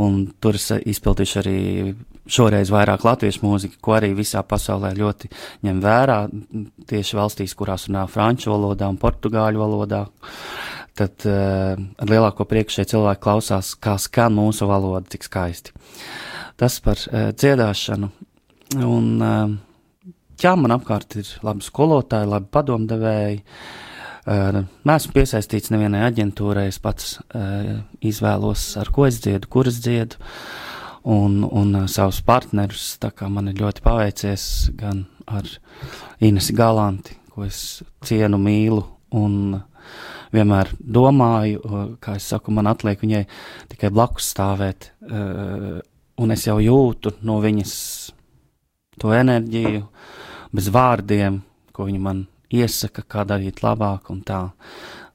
un 0.00 0.22
tur 0.40 0.58
es 0.58 0.70
izpildīšu 0.78 1.42
arī 1.42 1.58
šoreiz 2.26 2.72
vairāk 2.74 3.04
latviešu 3.06 3.44
mūziku, 3.44 3.82
ko 3.82 3.98
arī 3.98 4.14
visā 4.16 4.40
pasaulē 4.42 4.94
ļoti 4.96 5.30
ņem 5.66 5.82
vērā, 5.84 6.22
tieši 6.90 7.20
valstīs, 7.20 7.54
kurās 7.58 7.90
runā 7.90 8.06
franču 8.10 8.54
valodā 8.54 8.88
un 8.90 8.98
portugāļu 9.02 9.62
valodā. 9.62 10.06
Uh, 10.06 10.75
tad 10.96 11.26
uh, 11.28 11.76
ar 11.76 12.10
lielāko 12.10 12.46
prieku 12.48 12.74
šie 12.74 12.86
cilvēki 12.92 13.22
klausās, 13.22 13.74
kā 13.78 13.96
skan 14.00 14.36
mūsu 14.36 14.68
valoda, 14.70 15.04
cik 15.12 15.26
skaisti. 15.28 15.74
Tas 16.56 16.78
par 16.84 17.00
uh, 17.10 17.30
dziedāšanu. 17.36 18.10
Un, 18.82 19.10
uh, 19.20 20.14
jā, 20.40 20.54
man 20.58 20.74
apkārt 20.76 21.18
ir 21.20 21.28
labi 21.46 21.66
skolotāji, 21.66 22.30
labi 22.32 22.48
padomdevēji. 22.56 23.42
Uh, 24.26 24.62
Nesmu 24.88 25.14
piesaistīts 25.14 25.70
nevienai 25.70 26.06
aģentūrai, 26.08 26.66
es 26.72 26.80
pats 26.82 27.18
uh, 27.20 27.76
izvēlos, 28.02 28.72
ar 28.80 28.90
ko 28.94 29.06
es 29.06 29.20
dziedu, 29.22 29.52
kur 29.52 29.70
es 29.70 29.78
dziedu, 29.84 30.18
un, 31.06 31.44
un 31.46 31.82
uh, 31.82 31.86
savus 31.90 32.22
partnerus. 32.26 32.96
Man 33.30 33.52
ir 33.52 33.60
ļoti 33.60 33.84
paveicies 33.84 34.48
gan 34.80 35.04
ar 35.30 35.46
Inesu 36.24 36.56
Galanti, 36.58 37.14
ko 37.30 37.46
es 37.46 37.82
cienu, 38.06 38.40
mīlu, 38.42 38.82
un 39.14 39.60
uh, 39.60 39.64
vienmēr 40.34 40.72
domāju, 40.80 41.96
kā 42.02 42.16
es 42.18 42.26
saku, 42.32 42.54
man 42.54 42.70
atliek 42.70 43.00
viņai 43.02 43.24
tikai 43.72 43.90
blakus 43.94 44.32
stāvēt, 44.34 44.90
un 45.10 46.34
es 46.34 46.46
jau 46.46 46.58
jūtu 46.62 47.16
no 47.28 47.38
viņas 47.44 47.74
to 49.00 49.12
enerģiju, 49.12 49.84
bez 50.56 50.70
vārdiem, 50.72 51.40
ko 51.76 51.86
viņa 51.88 52.02
man 52.02 52.22
iesaka, 52.52 53.04
kā 53.04 53.26
darīt 53.28 53.62
labāk 53.64 54.10
un 54.14 54.22
tā. 54.24 54.46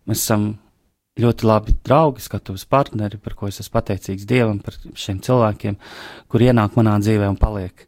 Mēs 0.06 0.26
esam 0.26 0.52
ļoti 1.22 1.48
labi 1.48 1.74
draugi, 1.86 2.24
skatuves 2.24 2.66
partneri, 2.70 3.20
par 3.22 3.36
ko 3.38 3.50
es 3.50 3.60
esmu 3.62 3.76
pateicīgs 3.80 4.28
Dievam, 4.30 4.62
par 4.64 4.78
šiem 4.78 5.20
cilvēkiem, 5.24 5.78
kur 6.32 6.44
ienāk 6.46 6.78
manā 6.80 6.98
dzīvē 7.02 7.30
un 7.32 7.40
paliek. 7.40 7.86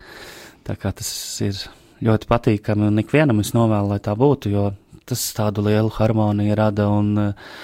Tā 0.64 0.76
kā 0.80 0.92
tas 0.96 1.10
ir 1.44 1.60
ļoti 2.04 2.30
patīkami 2.30 2.90
un 2.90 3.04
ikvienam 3.04 3.40
es 3.44 3.54
novēlu, 3.56 3.94
lai 3.94 4.02
tā 4.04 4.16
būtu, 4.20 4.52
jo 4.54 4.66
tas 5.10 5.24
tādu 5.38 5.66
lielu 5.68 5.92
harmoniju 5.94 6.60
rada 6.60 6.90
un 6.92 7.16
uh, 7.20 7.56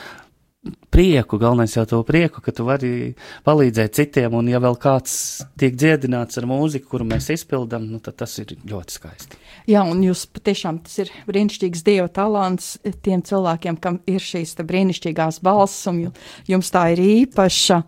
prieku, 0.89 1.37
galvenais 1.39 1.73
jau 1.75 1.85
to 1.87 1.99
prieku, 2.03 2.41
ka 2.43 2.51
tu 2.55 2.65
vari 2.67 3.13
palīdzēt 3.47 3.95
citiem, 3.95 4.33
un 4.35 4.49
ja 4.51 4.59
vēl 4.61 4.75
kāds 4.81 5.13
tiek 5.59 5.77
dziedināts 5.79 6.39
ar 6.41 6.47
mūziku, 6.49 6.89
kuru 6.91 7.07
mēs 7.07 7.29
izpildam, 7.33 7.85
nu, 7.87 8.01
tad 8.03 8.17
tas 8.19 8.33
ir 8.41 8.55
ļoti 8.67 8.97
skaisti. 8.97 9.39
Jā, 9.71 9.85
un 9.87 10.01
jūs 10.03 10.25
patiešām 10.33 10.81
tas 10.83 10.97
ir 11.03 11.13
brīnišķīgs 11.29 11.85
dieva 11.87 12.09
talants 12.11 12.73
tiem 13.05 13.23
cilvēkiem, 13.25 13.79
kam 13.79 14.01
ir 14.09 14.23
šīs 14.23 14.57
brīnišķīgās 14.59 15.39
balss, 15.45 15.85
un 15.91 16.09
jums 16.49 16.73
tā 16.75 16.89
ir 16.95 17.03
īpaša, 17.05 17.83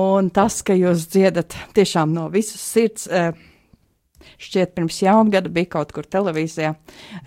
un 0.00 0.32
tas, 0.34 0.62
ka 0.66 0.76
jūs 0.78 1.06
dziedat 1.12 1.54
tiešām 1.78 2.16
no 2.16 2.26
visas 2.34 2.64
sirds. 2.64 3.06
Eh, 3.06 3.30
šķiet, 4.38 4.72
pirms 4.76 5.00
jaungada 5.02 5.50
bija 5.52 5.72
kaut 5.74 5.92
kur 5.94 6.06
televīzijā. 6.06 6.74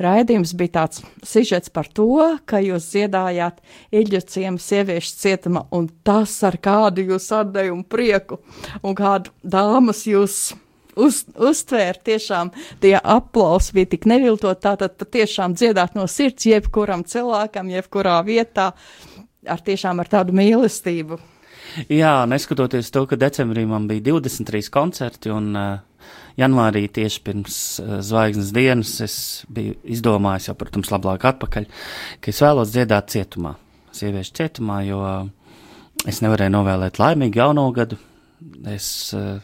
Raidījums 0.01 0.55
bija 0.57 0.75
tāds 0.79 1.03
sižets 1.27 1.71
par 1.73 1.89
to, 1.91 2.07
ka 2.45 2.61
jūs 2.63 2.89
dziedājāt 2.93 3.61
Iļģu 3.91 4.23
ciemu 4.31 4.61
sieviešu 4.61 5.15
cietumā, 5.21 5.65
un 5.75 5.89
tas 6.07 6.33
ar 6.47 6.57
kādu 6.63 7.05
jūs 7.11 7.29
atdevumu 7.35 7.85
prieku, 7.91 8.39
un 8.83 8.97
kādu 8.97 9.33
dāmas 9.43 10.05
jūs 10.07 10.53
uz, 10.95 11.23
uztvēra 11.35 11.99
tiešām 12.03 12.53
tie 12.83 12.95
aplausi 12.97 13.75
bija 13.75 13.91
tik 13.95 14.07
neviltot, 14.09 14.61
tātad 14.63 14.95
patiešām 14.99 15.55
dziedāt 15.59 15.95
no 15.97 16.07
sirds 16.11 16.47
jebkuram 16.47 17.05
cilvēkam, 17.07 17.71
jebkurā 17.71 18.19
vietā, 18.27 18.71
ar 19.47 19.63
tiešām 19.65 20.01
ar 20.01 20.11
tādu 20.11 20.35
mīlestību. 20.37 21.19
Jā, 21.91 22.25
neskatoties 22.27 22.89
to, 22.91 23.05
ka 23.07 23.19
decembrī 23.19 23.63
man 23.69 23.87
bija 23.87 24.09
23 24.09 24.71
koncerti 24.73 25.31
un 25.31 25.53
uh, 25.55 26.09
janvārī, 26.39 26.85
tieši 26.93 27.21
pirms 27.25 27.57
uh, 27.81 27.97
zvaigznes 28.05 28.53
dienas, 28.55 28.95
es 29.03 29.15
biju 29.51 29.75
izdomājis 29.83 30.49
jau, 30.51 30.57
protams, 30.59 30.91
labāk 30.93 31.27
atpakaļ, 31.31 31.67
ka 32.21 32.33
es 32.33 32.41
vēlos 32.43 32.73
dziedāt 32.73 33.11
cietumā, 33.13 33.55
sieviešu 33.95 34.35
cietumā, 34.39 34.81
jo 34.87 35.01
es 36.09 36.21
nevarēju 36.23 36.55
novēlēt 36.55 37.01
laimīgu 37.01 37.41
jauno 37.41 37.67
gadu. 37.75 37.99
Es 38.71 38.87
uh, 39.17 39.39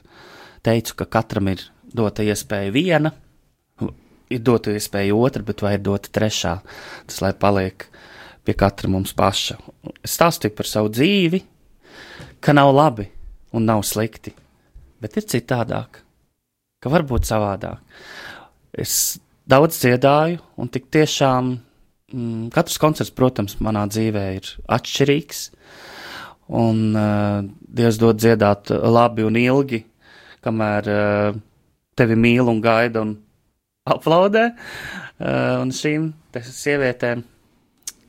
teicu, 0.66 0.96
ka 1.02 1.10
katram 1.20 1.52
ir 1.52 1.68
dota 1.94 2.26
iespēja 2.26 2.74
viena, 2.74 3.14
ir 4.34 4.42
dota 4.44 4.74
iespēja 4.76 5.16
otra, 5.16 5.44
bet 5.46 5.62
vai 5.64 5.76
ir 5.78 5.84
dota 5.86 6.12
trešā, 6.14 6.58
tas 7.08 7.22
lai 7.24 7.34
paliek 7.38 7.88
pie 8.48 8.56
katra 8.58 8.90
mums 8.92 9.14
paša. 9.18 9.58
Es 10.04 10.16
stāstīju 10.18 10.56
par 10.56 10.70
savu 10.70 10.92
dzīvi, 10.94 11.42
ka 12.44 12.56
nav 12.56 12.74
labi 12.76 13.08
un 13.56 13.68
nav 13.68 13.84
slikti, 13.88 14.34
bet 15.04 15.18
ir 15.20 15.28
citādāk 15.28 16.02
ka 16.84 16.92
var 16.94 17.06
būt 17.08 17.28
savādāk. 17.28 17.82
Es 18.78 19.18
daudz 19.50 19.80
dziedāju, 19.82 20.42
un 20.60 20.70
tik 20.72 20.90
tiešām 20.94 21.54
mm, 22.14 22.50
katrs 22.54 22.80
koncerts, 22.82 23.14
protams, 23.16 23.58
manā 23.64 23.88
dzīvē 23.90 24.26
ir 24.38 24.50
atšķirīgs. 24.78 25.44
Un 26.58 26.84
uh, 26.96 27.44
Dievs 27.60 27.98
dod 28.00 28.20
dziedāt 28.22 28.72
labi 28.72 29.26
un 29.28 29.40
ilgi, 29.40 29.82
kamēr 30.46 30.92
uh, 30.92 31.40
tevi 31.98 32.16
mīl 32.20 32.48
un 32.48 32.62
gaida 32.64 33.04
un 33.04 33.16
aplaudē. 33.88 34.52
Uh, 35.18 35.64
un 35.64 35.74
šīm 35.76 36.12
sievietēm 36.38 37.26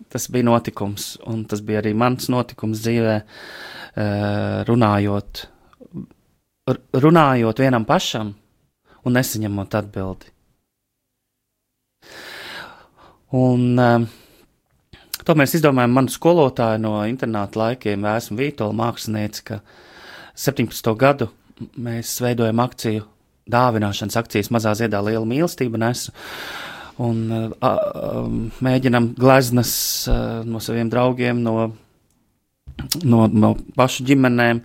tas 0.09 0.25
bija 0.33 0.47
notikums, 0.47 1.17
un 1.29 1.43
tas 1.49 1.61
bija 1.65 1.83
arī 1.83 1.95
mans 1.99 2.31
notikums 2.33 2.85
dzīvē, 2.85 3.17
uh, 3.25 4.61
runājot, 4.69 5.43
runājot 7.03 7.65
vienam 7.65 7.89
pašam 7.89 8.37
un 9.09 9.17
nesaņemot 9.19 9.77
atbildi. 9.81 10.33
Un 13.39 13.65
um, 13.77 14.07
to 15.25 15.37
mēs 15.37 15.57
izdomājām 15.59 15.97
manu 15.99 16.13
skolotāju 16.13 16.81
no 16.81 16.95
internāta 17.09 17.61
laikiem, 17.61 18.07
Vēsmu 18.07 18.39
Vītola 18.39 18.77
mākslinieci, 18.79 19.45
ka 19.51 19.61
17. 20.39 20.95
gadu 20.97 21.29
mēs 21.77 22.15
veidojam 22.25 22.63
akciju, 22.65 23.05
dāvināšanas 23.51 24.17
akcijas 24.21 24.51
mazā 24.55 24.73
ziedā 24.79 25.03
liela 25.05 25.27
mīlestība 25.29 25.81
nesu. 25.81 26.15
Un 27.05 27.21
uh, 27.31 27.51
uh, 27.63 28.25
mēģinam 28.65 29.13
gleznas 29.19 29.73
uh, 30.11 30.41
no 30.49 30.63
saviem 30.63 30.89
draugiem, 30.91 31.45
no 31.45 31.71
no, 33.05 33.27
no 33.27 33.53
pašu 33.77 34.07
ģimenēm, 34.09 34.61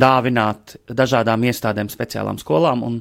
dāvināt 0.00 0.76
dažādām 0.88 1.46
iestādēm, 1.48 1.90
speciālām 1.92 2.38
skolām. 2.40 2.84
Un, 2.86 2.98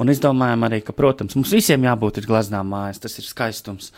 un 0.00 0.12
izdomājām 0.12 0.66
arī, 0.68 0.80
ka, 0.86 0.94
protams, 0.96 1.36
mums 1.38 1.52
visiem 1.54 1.86
jābūt 1.86 2.22
gleznām 2.26 2.72
mājās, 2.72 3.02
tas 3.04 3.18
ir 3.20 3.28
skaistums. 3.28 3.92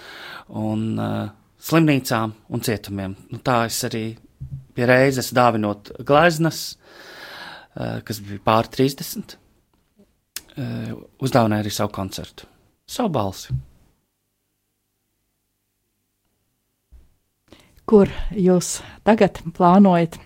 Un 0.49 0.85
uh, 0.99 1.31
slimnīcām 1.61 2.35
un 2.51 2.67
cietumiem. 2.67 3.17
Nu, 3.31 3.41
tā 3.45 3.63
es 3.69 3.81
arī 3.89 4.05
pie 4.77 4.89
reizes 4.89 5.33
dāvinot 5.37 5.93
gleznas, 6.07 6.63
uh, 6.75 8.01
kas 8.07 8.23
bija 8.25 8.45
pār 8.47 8.71
30, 8.73 9.37
uh, 9.37 10.95
uzdāvināju 11.23 11.67
arī 11.67 11.75
savu 11.75 11.95
koncertu, 12.01 12.49
savu 12.89 13.13
balsi. 13.15 13.61
Kur 17.91 18.07
jūs 18.31 18.77
tagad 19.03 19.41
plānojat 19.57 20.21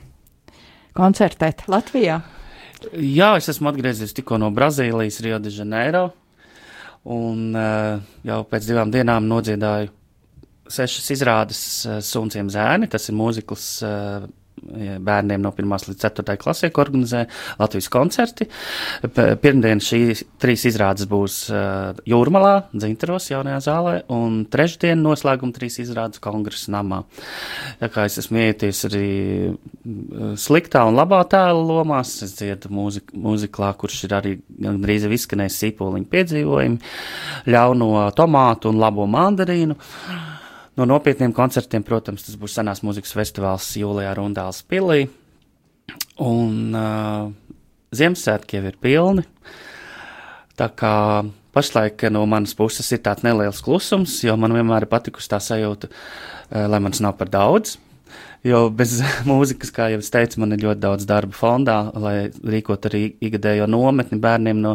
koncertēt 0.92 1.62
Latvijā? 1.72 2.18
Jā, 2.92 3.30
es 3.38 3.48
esmu 3.48 3.70
atgriezies 3.70 4.12
tikko 4.12 4.36
no 4.42 4.50
Brazīlijas, 4.52 5.22
Rio 5.24 5.38
de 5.40 5.48
Janeiro. 5.48 6.02
Un 7.08 7.56
uh, 7.56 8.02
jau 8.20 8.42
pēc 8.50 8.68
divām 8.68 8.92
dienām 8.92 9.24
nodziedāju 9.30 9.88
sešas 10.76 11.08
izrādes 11.16 11.62
uh, 11.88 12.02
Sunciem 12.04 12.52
zēni. 12.52 12.90
Tas 12.92 13.08
ir 13.08 13.16
mūzikls 13.16 13.68
uh, 13.88 14.28
bērniem 14.54 15.42
no 15.42 15.52
1 15.52 15.88
līdz 15.90 16.00
4 16.00 16.36
klasē, 16.40 16.70
ko 16.72 16.84
organizē 16.84 17.24
Latvijas 17.60 17.90
koncerti. 17.92 18.46
Pirmdien 19.14 19.82
šīs 19.82 20.24
trīs 20.40 20.64
izrādes 20.70 21.08
būs 21.10 21.38
uh, 21.52 21.98
Jūrmalā, 22.08 22.54
Dzintaros, 22.72 23.28
jaunajā 23.32 23.60
zālē, 23.66 23.94
un 24.14 24.44
trešdien 24.50 25.02
noslēguma 25.04 25.54
trīs 25.56 25.78
izrādes 25.82 26.22
kongresa 26.24 26.72
namā. 26.76 27.02
Tā 27.82 27.90
kā 27.92 28.06
es 28.08 28.18
esmu 28.22 28.44
ieties 28.46 28.84
arī 28.88 29.08
sliktā 30.40 30.84
un 30.88 30.98
labā 30.98 31.22
tēla 31.30 31.64
lomās, 31.64 32.16
es 32.26 32.36
dziedu 32.38 32.70
mūzik, 32.74 33.14
mūziklā, 33.14 33.72
kurš 33.80 34.04
ir 34.08 34.16
arī 34.20 34.36
gandrīz 34.64 35.08
izskanējis 35.14 35.58
sīpoliņu 35.64 36.10
piedzīvojumi, 36.12 36.94
ļauno 37.54 37.90
tomātu 38.16 38.72
un 38.72 38.80
labo 38.82 39.08
mandarīnu. 39.10 39.78
No 40.74 40.86
nopietniem 40.90 41.30
koncertiem, 41.34 41.84
protams, 41.86 42.24
tas 42.26 42.38
būs 42.38 42.56
senās 42.56 42.82
mūzikas 42.82 43.14
festivāls 43.14 43.68
jūlijā 43.78 44.14
Rundāls 44.18 44.64
pilī. 44.66 45.04
Un 46.24 46.74
uh, 46.74 47.30
Ziemassvētki 47.94 48.58
jau 48.58 48.64
ir 48.70 48.78
pilni. 48.82 49.24
Tā 50.58 50.68
kā 50.74 50.94
pašlaik 51.54 52.02
no 52.10 52.24
manas 52.26 52.56
puses 52.58 52.90
ir 52.94 53.02
tāds 53.06 53.22
neliels 53.26 53.62
klusums, 53.62 54.16
jo 54.26 54.34
man 54.38 54.54
vienmēr 54.56 54.86
ir 54.86 54.90
patikusi 54.90 55.30
tā 55.30 55.38
sajūta, 55.42 55.90
uh, 55.90 56.66
lai 56.70 56.82
manis 56.82 57.02
nav 57.04 57.14
par 57.20 57.30
daudz. 57.30 57.76
Jo 58.44 58.66
bez 58.68 58.98
mūzikas, 59.30 59.70
kā 59.72 59.86
jau 59.92 60.00
es 60.02 60.10
teicu, 60.12 60.42
man 60.42 60.52
ir 60.52 60.64
ļoti 60.66 60.82
daudz 60.82 61.06
darba 61.08 61.36
fondā, 61.36 61.76
lai 61.96 62.28
rīkot 62.28 62.88
arī 62.90 63.02
ikgadējo 63.24 63.68
nometni 63.72 64.18
bērniem 64.20 64.60
no, 64.60 64.74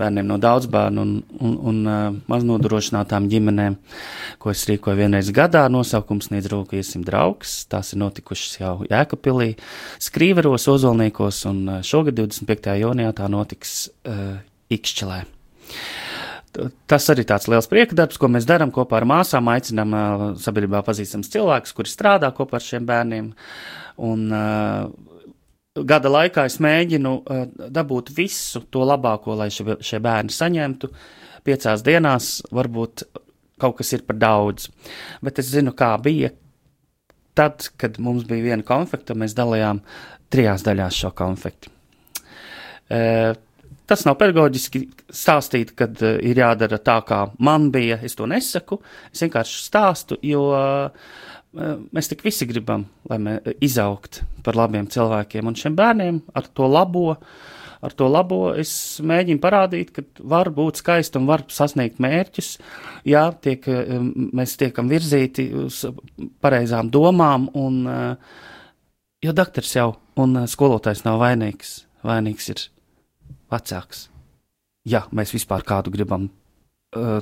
bērniem 0.00 0.30
no 0.30 0.38
daudz 0.40 0.70
bērnu 0.72 1.04
un, 1.04 1.10
un, 1.40 1.58
un 1.72 1.82
uh, 1.84 1.98
maznodrošinātām 2.32 3.28
ģimenēm, 3.32 3.76
ko 4.40 4.54
es 4.54 4.64
rīkoju 4.70 5.02
vienreiz 5.02 5.28
gadā. 5.34 5.66
Nosaukums 5.72 6.30
sniedz 6.30 6.48
rūku 6.52 6.80
iesim 6.80 7.04
draugs. 7.04 7.60
Tās 7.72 7.92
ir 7.92 8.00
notikušas 8.00 8.56
jau 8.62 8.74
Jēkapilī, 8.88 9.52
Skrīveros, 10.02 10.70
Ozolniekos 10.72 11.44
un 11.52 11.60
šogad 11.84 12.16
25. 12.22 12.78
jūnijā 12.80 13.12
tā 13.20 13.28
notiks 13.32 13.76
uh, 14.08 14.40
Ikšķelē 14.72 15.24
tas 16.90 17.06
arī 17.12 17.24
tāds 17.28 17.48
liels 17.50 17.68
prieka 17.70 17.96
darbs, 17.96 18.18
ko 18.20 18.28
mēs 18.32 18.46
darām 18.48 18.72
kopā 18.74 18.98
ar 19.00 19.06
māsām. 19.08 19.48
Aicinām 19.52 19.94
uh, 19.96 20.26
sabiedrībā 20.40 20.82
pazīstams 20.86 21.30
cilvēkus, 21.32 21.74
kuri 21.76 21.90
strādā 21.90 22.32
kopā 22.36 22.58
ar 22.58 22.66
šiem 22.66 22.86
bērniem. 22.88 23.32
Un, 24.08 24.26
uh, 24.36 24.90
gada 25.88 26.12
laikā 26.12 26.46
es 26.48 26.58
mēģinu 26.62 27.14
uh, 27.20 27.42
dabūt 27.72 28.12
visu 28.16 28.64
to 28.72 28.84
labāko, 28.88 29.36
lai 29.38 29.48
šie, 29.54 29.78
šie 29.80 30.00
bērni 30.04 30.34
saņemtu. 30.34 30.92
Piecās 31.46 31.82
dienās 31.86 32.34
varbūt 32.54 33.06
kaut 33.62 33.78
kas 33.78 33.92
ir 33.94 34.02
par 34.06 34.18
daudz, 34.18 34.68
bet 35.22 35.38
es 35.42 35.50
zinu, 35.54 35.74
kā 35.74 35.94
bija. 36.02 36.32
Tad, 37.38 37.70
kad 37.80 37.96
mums 38.02 38.26
bija 38.28 38.50
viena 38.50 38.66
konfekta, 38.66 39.16
mēs 39.16 39.32
dalījām 39.38 39.80
trijās 40.32 40.64
daļās 40.66 40.98
šo 41.00 41.12
konfekti. 41.16 41.72
Uh, 42.92 43.32
Tas 43.92 44.06
nav 44.08 44.14
pedagoģiski 44.16 44.86
stāstīt, 45.12 45.74
kad 45.76 45.98
uh, 46.00 46.14
ir 46.24 46.38
jādara 46.40 46.78
tā, 46.80 46.94
kā 47.04 47.26
man 47.44 47.66
bija. 47.74 47.98
Es 48.00 48.16
to 48.16 48.24
nesaku. 48.24 48.78
Es 49.12 49.20
vienkārši 49.20 49.58
stāstu, 49.66 50.16
jo 50.24 50.46
uh, 50.56 51.10
mēs 51.92 52.08
tik 52.08 52.24
visi 52.24 52.48
gribam, 52.48 52.86
lai 53.10 53.18
mēs 53.20 53.52
izaugt 53.60 54.22
par 54.46 54.56
labiem 54.56 54.88
cilvēkiem. 54.88 55.44
Un 55.44 55.60
šiem 55.60 55.76
bērniem 55.76 56.22
ar 56.32 56.48
to 56.56 56.70
labo, 56.72 57.04
ar 57.84 57.98
to 57.98 58.08
labo 58.08 58.40
es 58.56 58.72
mēģinu 59.04 59.44
parādīt, 59.44 59.92
ka 59.92 60.08
var 60.24 60.48
būt 60.56 60.80
skaisti 60.80 61.20
un 61.20 61.28
var 61.28 61.44
sasniegt 61.52 62.00
mērķus. 62.00 62.52
Jā, 63.12 63.28
tiek, 63.44 63.68
mēs 64.32 64.56
tiekam 64.56 64.88
virzīti 64.88 65.50
uz 65.66 65.84
pareizām 66.40 66.88
domām, 66.88 67.50
un, 67.52 67.82
jo 69.20 69.36
doktors 69.36 69.76
jau 69.76 69.90
un 70.16 70.46
skolotājs 70.48 71.04
nav 71.04 71.20
vainīgs. 71.26 71.82
Vainīgs 72.08 72.54
ir 72.56 72.70
vecāks. 73.52 74.08
Ja 74.88 75.04
mēs 75.14 75.34
vispār 75.34 75.62
kādu 75.66 75.92
gribam 75.94 76.26
uh, 76.96 77.20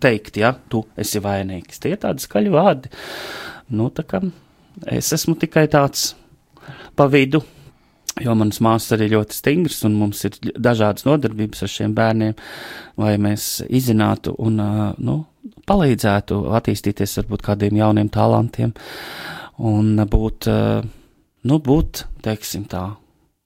teikt, 0.00 0.36
ja 0.40 0.52
tu 0.68 0.84
esi 1.00 1.22
vainīgs, 1.22 1.80
tie 1.80 1.94
ir 1.94 2.02
tādi 2.02 2.24
skaļi 2.24 2.52
vārdi. 2.52 2.92
Nu, 3.76 3.88
tā 3.94 4.04
kā 4.08 4.20
es 4.90 5.12
esmu 5.16 5.36
tikai 5.40 5.66
tāds 5.70 6.10
pa 6.96 7.06
vidu, 7.10 7.42
jo 8.20 8.34
manas 8.36 8.60
māsas 8.64 8.96
arī 8.96 9.10
ļoti 9.14 9.36
stingras, 9.36 9.80
un 9.86 9.96
mums 10.00 10.22
ir 10.26 10.36
dažādas 10.58 11.06
nodarbības 11.08 11.64
ar 11.64 11.72
šiem 11.72 11.96
bērniem, 11.96 12.36
lai 13.00 13.14
mēs 13.22 13.50
izzinātu 13.68 14.34
un, 14.42 14.60
nu, 15.00 15.18
palīdzētu 15.68 16.42
attīstīties 16.58 17.20
varbūt 17.20 17.44
kādiem 17.46 17.78
jauniem 17.80 18.10
talantiem 18.12 18.74
un 19.70 19.94
būt, 20.10 20.48
nu, 21.48 21.60
būt, 21.70 22.04
teiksim 22.24 22.66
tā, 22.70 22.86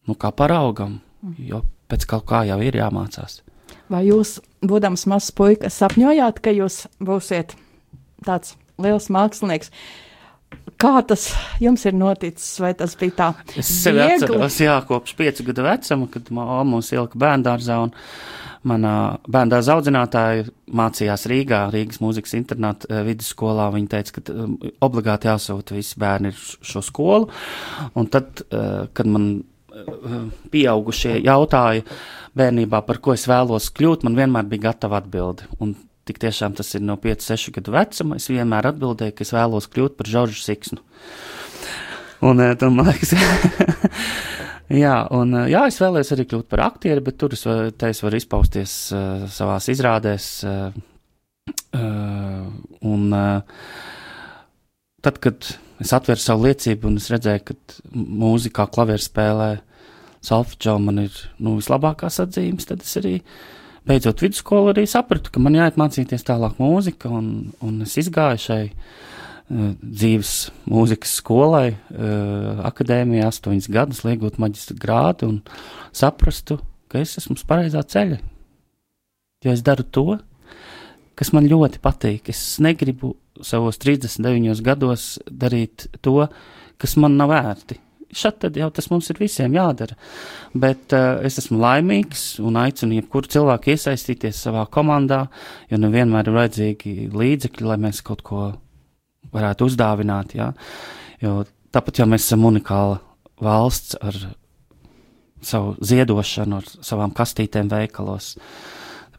nu, 0.08 0.16
kā 0.18 0.32
paraugam 0.34 0.98
jo 1.38 1.62
pēc 1.90 2.06
kaut 2.10 2.26
kā 2.28 2.44
jau 2.48 2.60
ir 2.64 2.78
jāmācās. 2.78 3.40
Vai 3.92 4.04
jūs, 4.06 4.38
būdams 4.64 5.06
mazs 5.10 5.32
puikas, 5.36 5.76
sapņojāt, 5.80 6.40
ka 6.44 6.54
jūs 6.54 6.84
būsiet 7.04 7.54
tāds 8.24 8.56
liels 8.80 9.10
mākslinieks? 9.12 9.72
Kā 10.80 11.00
tas 11.06 11.28
jums 11.60 11.82
ir 11.88 11.96
noticis, 11.98 12.46
vai 12.62 12.72
tas 12.78 12.94
bija 12.98 13.16
tā? 13.18 13.28
Es 13.58 13.68
sevi 13.82 14.00
viegli? 14.00 14.24
atceros, 14.24 14.56
jā, 14.62 14.78
kopš 14.88 15.14
piecu 15.18 15.46
gadu 15.48 15.66
vecuma, 15.66 16.08
kad 16.12 16.30
mamma 16.34 16.62
mums 16.68 16.92
ielika 16.94 17.18
bērndārzā 17.20 17.78
un 17.84 17.92
manā 18.64 18.94
bērndārza 19.28 19.74
audzinātāja 19.76 20.46
mācījās 20.78 21.26
Rīgā, 21.30 21.60
Rīgas 21.74 22.00
mūzikas 22.00 22.36
internāta 22.38 22.88
eh, 22.88 23.02
vidusskolā. 23.06 23.66
Viņa 23.74 23.90
teica, 23.96 24.14
ka 24.16 24.36
um, 24.46 24.54
obligāti 24.86 25.28
jāsūta 25.28 25.76
visi 25.76 25.98
bērni 26.00 26.32
uz 26.32 26.54
šo 26.64 26.84
skolu. 26.84 27.28
Un 27.98 28.08
tad, 28.12 28.46
uh, 28.48 28.86
kad 28.96 29.10
man 29.10 29.28
pieaugušie 30.52 31.18
jautāja 31.24 31.84
bērnībā, 32.38 32.82
par 32.86 33.00
ko 33.02 33.14
es 33.14 33.26
vēlos 33.30 33.70
kļūt, 33.74 34.06
man 34.06 34.18
vienmēr 34.18 34.48
bija 34.50 34.70
gatava 34.70 35.00
atbildi. 35.02 35.48
Un 35.62 35.74
tik 36.08 36.20
tiešām 36.22 36.56
tas 36.58 36.74
ir 36.76 36.84
no 36.84 36.96
5, 37.00 37.26
6 37.30 37.54
gadu 37.58 37.74
vecuma. 37.74 38.18
Es 38.20 38.28
vienmēr 38.30 38.70
atbildēju, 38.72 39.16
ka 39.16 39.24
es 39.24 39.32
vēlos 39.34 39.68
kļūt 39.72 39.96
par 39.98 40.10
Žoržu 40.10 40.42
Siksnu. 40.44 40.82
Un 42.24 42.40
tad 42.40 42.70
man 42.72 42.88
liekas, 42.88 43.12
jā, 44.84 44.94
un 45.12 45.36
jā, 45.50 45.66
es 45.68 45.80
vēlējos 45.82 46.12
arī 46.14 46.26
kļūt 46.30 46.48
par 46.52 46.64
aktieri, 46.70 47.04
bet 47.04 47.18
tur 47.20 47.34
es, 47.36 47.44
es 47.44 48.02
varu 48.04 48.20
izpausties 48.20 48.76
uh, 48.94 49.26
savās 49.32 49.68
izrādēs. 49.72 50.28
Uh, 50.48 50.78
uh, 51.76 52.46
un 52.88 53.10
uh, 53.12 53.60
tad, 55.04 55.20
kad 55.20 55.52
es 55.84 55.92
atvēru 55.92 56.20
savu 56.20 56.48
liecību 56.48 56.88
un 56.88 56.98
es 57.00 57.10
redzēju, 57.12 57.44
ka 57.48 57.56
mūzikā, 57.94 58.66
klavieru 58.72 59.04
spēlē, 59.04 59.50
solfeģā 60.24 60.78
man 60.80 61.02
ir 61.04 61.18
nu, 61.38 61.58
vislabākās 61.58 62.20
atzīmes, 62.24 62.68
tad 62.68 62.84
es 62.84 62.96
arī 63.00 63.18
beidzot 63.88 64.24
vidusskolu 64.24 64.72
arī 64.72 64.86
sapratu, 64.88 65.32
ka 65.32 65.42
man 65.44 65.58
jāiet 65.58 65.76
mācīties 65.80 66.24
tālāk 66.24 66.56
mūzika, 66.62 67.10
un, 67.12 67.50
un 67.64 67.82
es 67.84 67.98
izgāju 68.00 68.40
šai 68.46 68.60
uh, 68.70 69.74
dzīves 69.82 70.34
mūzikas 70.72 71.18
skolai, 71.20 71.74
uh, 71.74 72.62
akadēmijā 72.70 73.28
astoņas 73.28 73.68
gadus, 73.76 74.04
liegot 74.08 74.40
maģistra 74.40 74.78
grādu 74.80 75.28
un 75.34 75.42
saprastu, 75.92 76.62
ka 76.88 77.02
es 77.04 77.18
esmu 77.20 77.36
uz 77.36 77.44
pareizā 77.48 77.84
ceļa. 77.84 78.22
Jo 79.44 79.52
es 79.52 79.60
daru 79.64 79.84
to, 79.84 80.06
kas 81.18 81.32
man 81.34 81.48
ļoti 81.50 81.80
patīk. 81.84 82.30
Es 82.32 82.58
negribu 82.62 83.14
savos 83.42 83.78
39 83.82 84.62
gados 84.64 85.14
darīt 85.30 85.88
to, 86.02 86.26
kas 86.80 86.96
man 87.00 87.18
nav 87.20 87.32
vērti. 87.32 87.80
šad 88.14 88.36
tad 88.38 88.56
jau 88.56 88.68
tas 88.70 88.86
mums 88.90 89.08
ir 89.10 89.18
visiem 89.18 89.54
jādara. 89.56 89.96
Bet 90.54 90.92
uh, 90.94 91.18
es 91.26 91.38
esmu 91.40 91.58
laimīgs 91.58 92.38
un 92.38 92.60
aicinu 92.60 93.00
jebkuru 93.00 93.26
cilvēku 93.26 93.72
iesaistīties 93.72 94.38
savā 94.46 94.66
komandā, 94.70 95.24
jo 95.70 95.80
nevienmēr 95.82 96.30
ir 96.30 96.36
vajadzīgi 96.38 97.08
līdzekļi, 97.10 97.66
lai 97.66 97.78
mēs 97.88 98.04
kaut 98.06 98.22
ko 98.22 98.44
varētu 99.34 99.66
uzdāvināt. 99.66 100.36
Ja? 100.38 100.52
Jo 101.22 101.42
tāpat 101.74 101.98
jau 101.98 102.06
mēs 102.06 102.28
esam 102.28 102.46
unikāla 102.46 103.00
valsts 103.42 103.98
ar 103.98 104.14
savu 105.44 105.74
ziedošanu, 105.84 106.60
ar 106.60 106.86
savām 106.86 107.12
kastītēm 107.16 107.68
veikalos. 107.72 108.34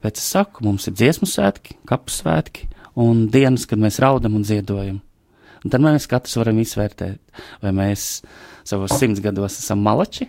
Tāpēc 0.05 0.19
es 0.21 0.25
saku, 0.35 0.61
mums 0.61 0.83
ir 0.85 0.93
dziesmu 0.93 1.25
svētki, 1.25 1.79
kapu 1.89 2.13
svētki 2.13 2.67
un 3.01 3.23
dienas, 3.33 3.63
kad 3.65 3.79
mēs 3.81 3.95
raudam 4.03 4.35
un 4.37 4.43
ziedojam. 4.45 4.99
Un 5.65 5.71
tad 5.73 5.81
mēs 5.81 6.05
katrs 6.05 6.35
varam 6.37 6.59
izvērtēt, 6.61 7.17
vai 7.63 7.71
mēs 7.73 8.03
savos 8.61 8.93
simts 8.99 9.23
gados 9.25 9.55
esam 9.57 9.81
malači, 9.81 10.27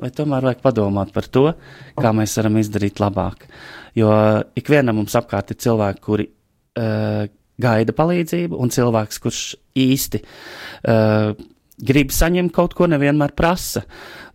vai 0.00 0.08
tomēr 0.16 0.48
vajag 0.48 0.62
padomāt 0.64 1.12
par 1.12 1.28
to, 1.28 1.44
kā 2.00 2.14
mēs 2.16 2.38
varam 2.40 2.56
izdarīt 2.56 3.04
labāk. 3.04 3.44
Jo 4.00 4.08
ikvienam 4.56 4.96
mums 5.02 5.18
apkārt 5.20 5.52
ir 5.52 5.60
cilvēki, 5.60 6.04
kuri 6.08 6.30
uh, 6.80 7.28
gaida 7.60 7.96
palīdzību, 8.00 8.56
un 8.64 8.72
cilvēks, 8.72 9.20
kurš 9.20 9.42
īsti 9.76 10.22
uh, 10.24 11.36
grib 11.86 12.12
saņemt 12.14 12.52
kaut 12.54 12.74
ko, 12.76 12.88
nevienmēr 12.90 13.34
prasa. 13.36 13.82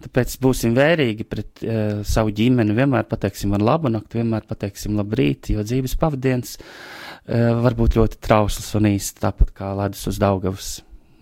Tāpēc 0.03 0.35
būsim 0.43 0.75
vērīgi 0.77 1.25
pret 1.29 1.63
uh, 1.63 2.01
savu 2.07 2.33
ģimeni. 2.35 2.75
Vienmēr 2.77 3.07
pateiksim 3.09 3.55
ar 3.57 3.63
labu 3.63 3.91
nakti, 3.93 4.19
vienmēr 4.21 4.45
pateiksim 4.49 4.97
labrīt, 4.99 5.51
jo 5.53 5.65
dzīves 5.65 5.97
pavadienas 6.01 6.57
uh, 6.59 7.61
var 7.63 7.77
būt 7.77 7.97
ļoti 7.99 8.21
trausls 8.25 8.73
un 8.77 8.89
īsts, 8.91 9.21
tāpat 9.23 9.53
kā 9.55 9.71
ledus 9.77 10.05
uz 10.11 10.19
Daugavas. 10.21 10.71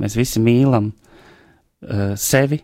Mēs 0.01 0.17
visi 0.19 0.41
mīlam 0.43 0.91
uh, 0.91 2.13
sevi, 2.19 2.63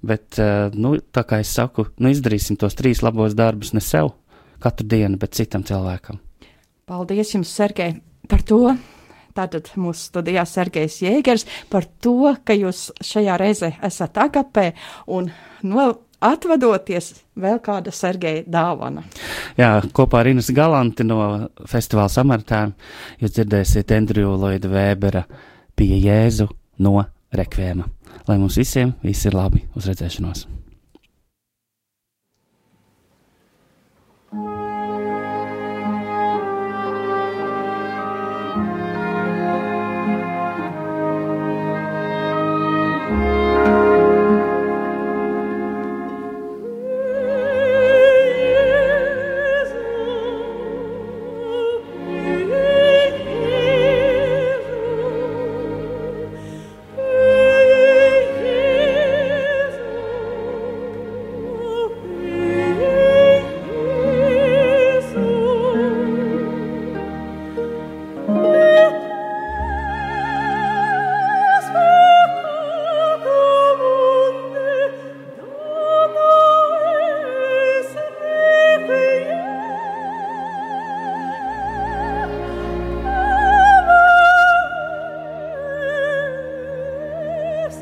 bet, 0.00 0.40
uh, 0.40 0.72
nu, 0.74 0.96
tā 1.12 1.26
kā 1.28 1.42
es 1.44 1.52
saku, 1.54 1.90
nu, 2.00 2.12
izdarīsim 2.14 2.58
tos 2.60 2.78
trīs 2.78 3.04
labos 3.04 3.36
darbus 3.38 3.74
ne 3.76 3.84
sev 3.84 4.14
katru 4.60 4.86
dienu, 4.88 5.18
bet 5.20 5.36
citam 5.38 5.64
cilvēkam. 5.66 6.20
Paldies 6.90 7.34
jums, 7.36 7.52
Sergei, 7.54 8.00
par 8.28 8.42
to. 8.44 8.64
Tātad 9.36 9.70
mūsu 9.78 10.10
studijā 10.10 10.44
Sergejs 10.48 11.00
Jēgers 11.04 11.46
par 11.70 11.86
to, 12.02 12.34
ka 12.44 12.56
jūs 12.56 12.88
šajā 13.04 13.38
reizē 13.40 13.74
esat 13.86 14.18
agapē 14.20 14.70
un 15.16 15.30
no, 15.62 15.86
atvadoties 16.20 17.12
vēl 17.40 17.60
kāda 17.64 17.92
Sergeja 17.94 18.44
dāvana. 18.48 19.04
Jā, 19.58 19.78
kopā 19.96 20.22
ar 20.22 20.30
Ines 20.32 20.50
Galanti 20.56 21.06
no 21.06 21.20
festivāla 21.70 22.10
samartēm 22.12 22.74
jūs 23.22 23.36
dzirdēsiet 23.38 23.96
Andriju 23.96 24.36
Lloyda 24.36 24.72
Vēbera 24.72 25.24
pie 25.76 25.92
Jēzu 25.96 26.50
no 26.84 26.98
Rekvēma. 27.36 27.88
Lai 28.28 28.38
mums 28.38 28.58
visiem 28.60 28.96
viss 29.04 29.26
ir 29.26 29.38
labi 29.38 29.64
uz 29.78 29.86
redzēšanos! 29.90 30.59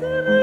Listen. 0.01 0.38